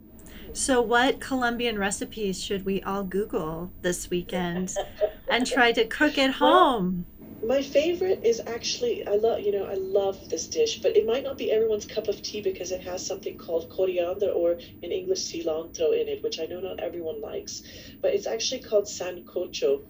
so, 0.53 0.81
what 0.81 1.19
Colombian 1.19 1.77
recipes 1.77 2.43
should 2.43 2.65
we 2.65 2.81
all 2.81 3.03
Google 3.03 3.71
this 3.81 4.09
weekend 4.09 4.73
and 5.31 5.45
try 5.45 5.71
to 5.71 5.85
cook 5.85 6.17
at 6.17 6.31
home? 6.31 7.05
Well, 7.19 7.57
my 7.57 7.61
favorite 7.61 8.21
is 8.23 8.41
actually 8.45 9.05
I 9.07 9.15
love 9.15 9.41
you 9.41 9.51
know 9.51 9.65
I 9.65 9.75
love 9.75 10.29
this 10.29 10.47
dish, 10.47 10.81
but 10.81 10.97
it 10.97 11.05
might 11.05 11.23
not 11.23 11.37
be 11.37 11.51
everyone's 11.51 11.85
cup 11.85 12.07
of 12.07 12.21
tea 12.21 12.41
because 12.41 12.71
it 12.71 12.81
has 12.81 13.05
something 13.05 13.37
called 13.37 13.69
coriander 13.69 14.29
or 14.29 14.59
in 14.81 14.91
English 14.91 15.31
cilantro 15.31 15.93
in 15.99 16.07
it, 16.07 16.23
which 16.23 16.39
I 16.39 16.45
know 16.45 16.59
not 16.59 16.79
everyone 16.79 17.21
likes. 17.21 17.63
But 18.01 18.13
it's 18.13 18.27
actually 18.27 18.61
called 18.61 18.85
sancocho, 18.85 19.85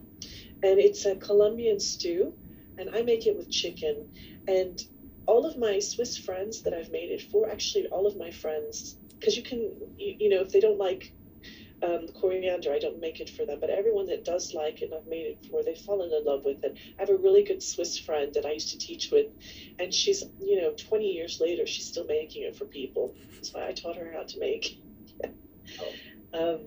and 0.63 0.79
it's 0.79 1.05
a 1.05 1.15
Colombian 1.15 1.79
stew, 1.79 2.33
and 2.77 2.89
I 2.95 3.01
make 3.01 3.27
it 3.27 3.35
with 3.35 3.49
chicken. 3.49 4.09
And 4.47 4.81
all 5.25 5.45
of 5.45 5.57
my 5.57 5.79
Swiss 5.79 6.17
friends 6.17 6.63
that 6.63 6.73
I've 6.73 6.91
made 6.91 7.11
it 7.11 7.21
for, 7.21 7.49
actually 7.49 7.87
all 7.87 8.07
of 8.07 8.17
my 8.17 8.31
friends 8.31 8.97
because 9.19 9.35
you 9.35 9.43
can 9.43 9.59
you, 9.97 10.15
you, 10.19 10.29
know 10.29 10.41
if 10.41 10.51
they 10.51 10.59
don't 10.59 10.77
like 10.77 11.11
um, 11.83 12.07
coriander 12.19 12.73
i 12.73 12.79
don't 12.79 12.99
make 12.99 13.19
it 13.19 13.29
for 13.29 13.45
them 13.45 13.57
but 13.59 13.69
everyone 13.69 14.05
that 14.07 14.25
does 14.25 14.53
like 14.53 14.81
it 14.81 14.91
i've 14.93 15.07
made 15.07 15.25
it 15.25 15.45
for 15.49 15.63
they've 15.63 15.77
fallen 15.77 16.11
in 16.11 16.25
love 16.25 16.43
with 16.43 16.63
it 16.63 16.77
i 16.97 17.01
have 17.01 17.09
a 17.09 17.15
really 17.15 17.43
good 17.43 17.63
swiss 17.63 17.97
friend 17.97 18.33
that 18.33 18.45
i 18.45 18.51
used 18.51 18.69
to 18.69 18.77
teach 18.77 19.09
with 19.11 19.27
and 19.79 19.93
she's 19.93 20.23
you 20.41 20.61
know 20.61 20.71
20 20.71 21.05
years 21.05 21.39
later 21.39 21.65
she's 21.65 21.85
still 21.85 22.05
making 22.05 22.43
it 22.43 22.55
for 22.55 22.65
people 22.65 23.15
That's 23.35 23.53
why 23.53 23.67
i 23.67 23.71
taught 23.71 23.95
her 23.95 24.11
how 24.13 24.23
to 24.23 24.39
make 24.39 24.81
oh. 25.79 26.53
um, 26.55 26.59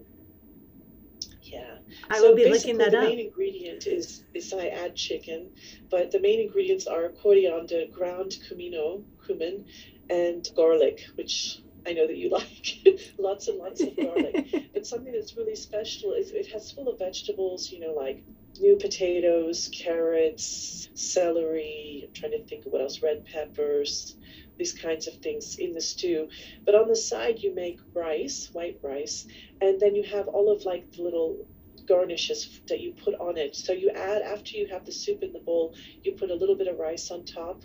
yeah. 1.53 1.79
I 2.11 2.19
so 2.19 2.29
will 2.29 2.37
be 2.37 2.49
looking 2.49 2.79
that 2.79 2.93
the 2.93 2.99
up. 2.99 3.05
The 3.05 3.11
main 3.11 3.27
ingredient 3.27 3.87
is 3.87 4.25
is 4.35 4.53
I 4.53 4.69
add 4.69 4.97
chicken, 4.97 5.51
but 5.91 6.11
the 6.11 6.21
main 6.21 6.41
ingredients 6.41 6.87
are 6.87 7.11
coriander, 7.11 7.85
ground 7.93 8.37
cumino, 8.49 9.05
cumin, 9.27 9.67
and 10.11 10.49
garlic, 10.57 11.01
which 11.17 11.61
I 11.87 11.93
know 11.93 12.07
that 12.07 12.17
you 12.17 12.31
like 12.41 12.79
lots 13.19 13.49
and 13.49 13.59
lots 13.59 13.83
of 13.83 13.97
garlic. 13.97 14.71
but 14.75 14.87
something 14.87 15.13
that's 15.13 15.37
really 15.37 15.57
special 15.57 16.13
is 16.13 16.31
it 16.31 16.51
has 16.53 16.73
full 16.73 16.89
of 16.89 16.99
vegetables, 16.99 17.71
you 17.71 17.81
know, 17.81 17.93
like 17.93 18.23
new 18.61 18.77
potatoes, 18.77 19.71
carrots, 19.73 20.89
celery. 20.95 22.05
I'm 22.07 22.15
trying 22.15 22.33
to 22.33 22.45
think 22.45 22.67
of 22.67 22.73
what 22.73 22.83
else, 22.83 23.03
red 23.03 23.25
peppers, 23.27 24.17
these 24.63 24.73
kinds 24.73 25.09
of 25.09 25.15
things 25.15 25.57
in 25.59 25.73
the 25.73 25.81
stew. 25.81 26.29
But 26.65 26.77
on 26.77 26.87
the 26.87 26.95
side, 26.95 27.41
you 27.41 27.53
make 27.53 27.81
rice, 27.93 28.49
white 28.53 28.79
rice, 28.81 29.27
and 29.61 29.81
then 29.81 29.97
you 29.97 30.05
have 30.05 30.29
all 30.29 30.53
of 30.53 30.65
like 30.65 30.93
the 30.93 31.03
little 31.03 31.49
garnishes 31.89 32.61
that 32.69 32.79
you 32.79 32.93
put 32.93 33.15
on 33.15 33.37
it. 33.37 33.57
So 33.57 33.73
you 33.73 33.91
add, 33.91 34.23
after 34.23 34.53
you 34.57 34.69
have 34.69 34.87
the 34.87 34.93
soup 34.93 35.25
in 35.25 35.33
the 35.33 35.41
bowl, 35.41 35.75
you 36.05 36.13
put 36.13 36.31
a 36.31 36.35
little 36.35 36.55
bit 36.55 36.69
of 36.69 36.79
rice 36.79 37.11
on 37.11 37.25
top, 37.25 37.65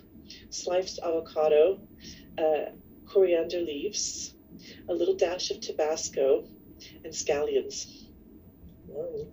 sliced 0.50 0.98
avocado. 0.98 1.80
Uh, 2.36 2.72
coriander 3.06 3.60
leaves, 3.60 4.34
a 4.88 4.92
little 4.92 5.14
dash 5.14 5.50
of 5.52 5.60
Tabasco, 5.60 6.44
and 7.04 7.12
scallions. 7.12 8.06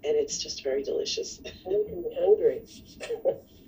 And 0.03 0.15
it's 0.21 0.37
just 0.37 0.63
very 0.63 0.83
delicious. 0.83 1.41
I'm 1.65 2.05
hungry. 2.19 2.61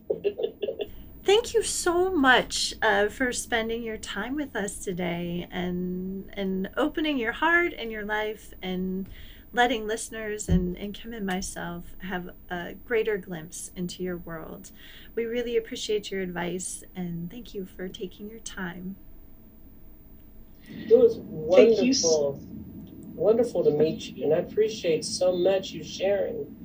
Thank 1.28 1.54
you 1.54 1.62
so 1.62 2.10
much 2.10 2.74
uh, 2.82 3.10
for 3.10 3.34
spending 3.34 3.84
your 3.84 3.98
time 3.98 4.34
with 4.34 4.56
us 4.56 4.78
today 4.78 5.46
and 5.52 6.32
and 6.32 6.70
opening 6.78 7.18
your 7.18 7.34
heart 7.34 7.74
and 7.78 7.92
your 7.92 8.06
life 8.06 8.54
and 8.62 9.10
letting 9.52 9.86
listeners 9.86 10.48
and, 10.48 10.78
and 10.78 10.94
Kim 10.94 11.12
and 11.12 11.26
myself 11.26 11.84
have 11.98 12.30
a 12.50 12.76
greater 12.86 13.18
glimpse 13.18 13.72
into 13.76 14.04
your 14.04 14.16
world. 14.16 14.72
We 15.16 15.26
really 15.26 15.58
appreciate 15.58 16.12
your 16.12 16.22
advice 16.22 16.86
and 16.96 17.30
thank 17.30 17.54
you 17.54 17.66
for 17.66 17.90
taking 17.90 18.30
your 18.30 18.40
time. 18.40 18.96
It 20.70 20.98
was 20.98 21.18
wonderful, 21.18 22.40
wonderful 23.16 23.66
to 23.66 23.72
meet 23.72 24.04
you, 24.04 24.24
and 24.24 24.34
I 24.34 24.38
appreciate 24.38 25.04
so 25.04 25.36
much 25.36 25.72
you 25.72 25.84
sharing 25.84 26.56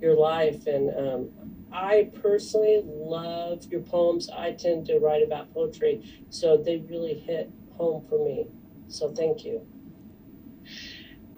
your 0.00 0.16
life. 0.16 0.66
And 0.66 0.90
um, 0.98 1.30
I 1.72 2.10
personally 2.22 2.82
love 2.84 3.64
your 3.70 3.80
poems. 3.80 4.28
I 4.30 4.52
tend 4.52 4.86
to 4.86 4.98
write 4.98 5.22
about 5.22 5.52
poetry, 5.52 6.24
so 6.30 6.56
they 6.56 6.78
really 6.78 7.14
hit 7.14 7.50
home 7.76 8.04
for 8.08 8.24
me. 8.24 8.46
So 8.88 9.12
thank 9.12 9.44
you. 9.44 9.66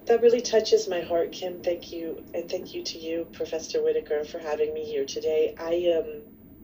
That 0.06 0.22
really 0.22 0.40
touches 0.40 0.88
my 0.88 1.00
heart, 1.00 1.32
Kim. 1.32 1.62
Thank 1.62 1.92
you, 1.92 2.24
and 2.34 2.50
thank 2.50 2.74
you 2.74 2.82
to 2.82 2.98
you, 2.98 3.28
Professor 3.32 3.82
Whiteacre, 3.82 4.24
for 4.24 4.38
having 4.38 4.72
me 4.74 4.84
here 4.84 5.04
today. 5.04 5.54
I 5.58 5.98
um, 5.98 6.22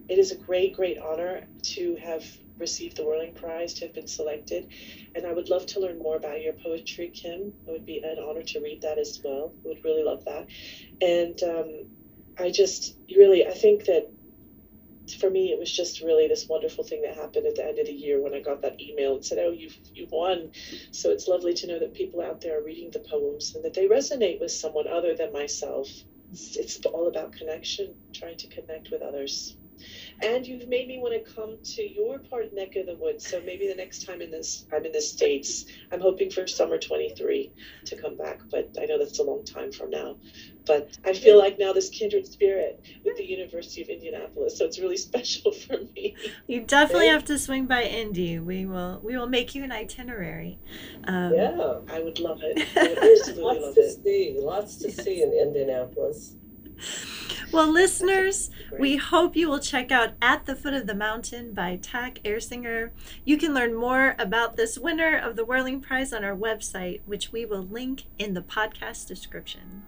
it 0.09 0.19
is 0.19 0.31
a 0.31 0.37
great, 0.37 0.75
great 0.75 0.99
honor 0.99 1.43
to 1.63 1.97
have 1.97 2.25
received 2.59 2.97
the 2.97 3.05
Whirling 3.05 3.35
Prize, 3.35 3.75
to 3.75 3.87
have 3.87 3.95
been 3.95 4.07
selected. 4.07 4.69
And 5.15 5.27
I 5.27 5.33
would 5.33 5.49
love 5.49 5.67
to 5.67 5.81
learn 5.81 5.99
more 5.99 6.17
about 6.17 6.41
your 6.41 6.55
poetry, 6.55 7.09
Kim. 7.09 7.53
It 7.67 7.71
would 7.71 7.85
be 7.85 7.99
an 7.99 8.17
honor 8.19 8.43
to 8.43 8.61
read 8.61 8.83
that 8.83 8.99
as 8.99 9.21
well. 9.23 9.53
Would 9.65 9.85
really 9.85 10.03
love 10.03 10.25
that. 10.25 10.47
And 11.01 11.43
um, 11.43 11.87
I 12.39 12.51
just 12.51 12.97
really, 13.15 13.47
I 13.47 13.55
think 13.55 13.87
that 13.87 14.09
for 15.19 15.31
me, 15.31 15.53
it 15.53 15.59
was 15.59 15.71
just 15.71 16.01
really 16.01 16.27
this 16.27 16.49
wonderful 16.49 16.85
thing 16.85 17.03
that 17.03 17.15
happened 17.15 17.47
at 17.47 17.55
the 17.55 17.65
end 17.65 17.79
of 17.79 17.87
the 17.87 17.93
year 17.93 18.21
when 18.21 18.35
I 18.35 18.41
got 18.41 18.63
that 18.63 18.81
email 18.81 19.15
and 19.15 19.25
said, 19.25 19.39
"Oh, 19.39 19.51
you've 19.51 19.79
you've 19.95 20.11
won." 20.11 20.51
So 20.91 21.11
it's 21.11 21.29
lovely 21.29 21.55
to 21.55 21.67
know 21.67 21.79
that 21.79 21.95
people 21.95 22.21
out 22.21 22.41
there 22.41 22.59
are 22.59 22.63
reading 22.63 22.91
the 22.91 22.99
poems 22.99 23.55
and 23.55 23.65
that 23.65 23.75
they 23.75 23.87
resonate 23.87 24.41
with 24.41 24.51
someone 24.51 24.89
other 24.89 25.15
than 25.15 25.33
myself. 25.33 25.89
It's, 26.33 26.57
it's 26.57 26.85
all 26.87 27.07
about 27.07 27.33
connection, 27.33 27.95
trying 28.13 28.37
to 28.39 28.49
connect 28.49 28.91
with 28.91 29.01
others 29.01 29.57
and 30.23 30.47
you've 30.47 30.69
made 30.69 30.89
me 30.89 30.99
want 30.99 31.15
to 31.15 31.35
come 31.35 31.57
to 31.63 31.83
your 31.83 32.19
part 32.19 32.55
neck 32.55 32.77
of 32.77 32.87
the 32.87 32.97
woods. 32.97 33.27
So 33.27 33.41
maybe 33.45 33.69
the 33.69 33.75
next 33.75 34.07
time 34.07 34.21
in 34.21 34.31
this 34.31 34.67
I'm 34.73 34.85
in 34.85 34.93
the 34.93 35.01
states, 35.01 35.67
I'm 35.93 36.01
hoping 36.01 36.31
for 36.31 36.47
summer 36.47 36.79
23 36.79 37.53
to 37.87 37.97
come 37.97 38.17
back, 38.17 38.41
but 38.51 38.77
I 38.81 38.87
know 38.87 38.99
that's 38.99 39.19
a 39.19 39.23
long 39.23 39.45
time 39.45 39.73
from 39.73 39.91
now. 39.91 40.17
But 40.67 40.99
I 41.05 41.13
feel 41.13 41.39
like 41.39 41.59
now 41.59 41.73
this 41.73 41.89
kindred 41.91 42.27
spirit 42.27 42.85
with 43.05 43.17
the 43.17 43.25
University 43.25 43.83
of 43.83 43.89
Indianapolis, 43.89 44.59
so 44.59 44.65
it's 44.65 44.79
really 44.79 44.97
special 45.09 45.53
for 45.53 45.79
me. 45.95 46.17
You 46.47 46.63
definitely 46.63 47.09
have 47.09 47.25
to 47.27 47.39
swing 47.39 47.67
by 47.67 47.83
Indy. 47.83 48.39
We 48.39 48.67
will 48.67 49.01
we 49.03 49.17
will 49.17 49.29
make 49.29 49.55
you 49.55 49.63
an 49.65 49.73
itinerary. 49.73 50.59
Um, 51.05 51.35
yeah, 51.35 51.79
I 51.89 52.01
would 52.01 52.19
love 52.19 52.41
it. 52.43 52.67
I 52.77 53.25
would 53.27 53.37
lots 53.37 53.61
love 53.61 53.75
to 53.75 53.81
it. 53.81 54.03
see, 54.03 54.37
lots 54.39 54.77
to 54.77 54.91
see 54.91 55.23
in 55.23 55.33
Indianapolis. 55.33 56.35
Well, 57.53 57.73
listeners, 57.73 58.51
we 58.79 58.97
hope 58.97 59.37
you 59.37 59.49
will 59.49 59.61
check 59.61 59.93
out 59.93 60.15
At 60.21 60.47
the 60.47 60.57
Foot 60.57 60.75
of 60.75 60.87
the 60.87 60.95
Mountain 60.95 61.55
by 61.55 61.79
Tak 61.81 62.21
Erzinger. 62.25 62.91
You 63.25 63.39
can 63.39 63.55
learn 63.55 63.73
more 63.73 64.17
about 64.19 64.57
this 64.57 64.77
winner 64.77 65.17
of 65.17 65.37
the 65.37 65.45
Whirling 65.45 65.81
Prize 65.81 66.13
on 66.13 66.25
our 66.25 66.37
website, 66.37 67.01
which 67.07 67.33
we 67.33 67.47
will 67.47 67.63
link 67.63 68.05
in 68.19 68.35
the 68.35 68.43
podcast 68.43 69.07
description. 69.07 69.85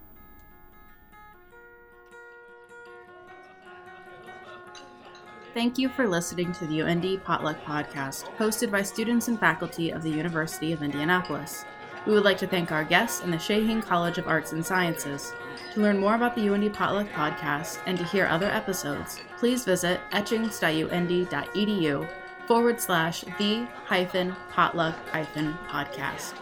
Thank 5.52 5.76
you 5.76 5.88
for 5.88 6.06
listening 6.08 6.52
to 6.52 6.66
the 6.66 6.78
UIndy 6.78 7.22
Potluck 7.24 7.62
Podcast, 7.64 8.24
hosted 8.36 8.70
by 8.70 8.82
students 8.82 9.26
and 9.26 9.38
faculty 9.40 9.90
of 9.90 10.02
the 10.02 10.10
University 10.10 10.72
of 10.72 10.82
Indianapolis. 10.82 11.64
We 12.06 12.14
would 12.14 12.24
like 12.24 12.38
to 12.38 12.46
thank 12.46 12.70
our 12.70 12.84
guests 12.84 13.22
in 13.22 13.30
the 13.30 13.36
Shaheen 13.36 13.82
College 13.82 14.18
of 14.18 14.28
Arts 14.28 14.52
and 14.52 14.64
Sciences. 14.64 15.32
To 15.74 15.80
learn 15.80 15.98
more 15.98 16.14
about 16.14 16.34
the 16.34 16.42
UIndy 16.42 16.72
Potluck 16.72 17.08
podcast 17.10 17.80
and 17.86 17.98
to 17.98 18.04
hear 18.04 18.26
other 18.26 18.50
episodes, 18.50 19.20
please 19.38 19.64
visit 19.64 20.00
etchings.uindy.edu 20.12 22.08
forward 22.46 22.80
slash 22.80 23.24
the 23.38 23.66
hyphen 23.84 24.34
potluck 24.50 24.96
hyphen 25.10 25.54
podcast. 25.68 26.32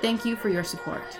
Thank 0.00 0.24
you 0.24 0.36
for 0.36 0.48
your 0.50 0.64
support. 0.64 1.18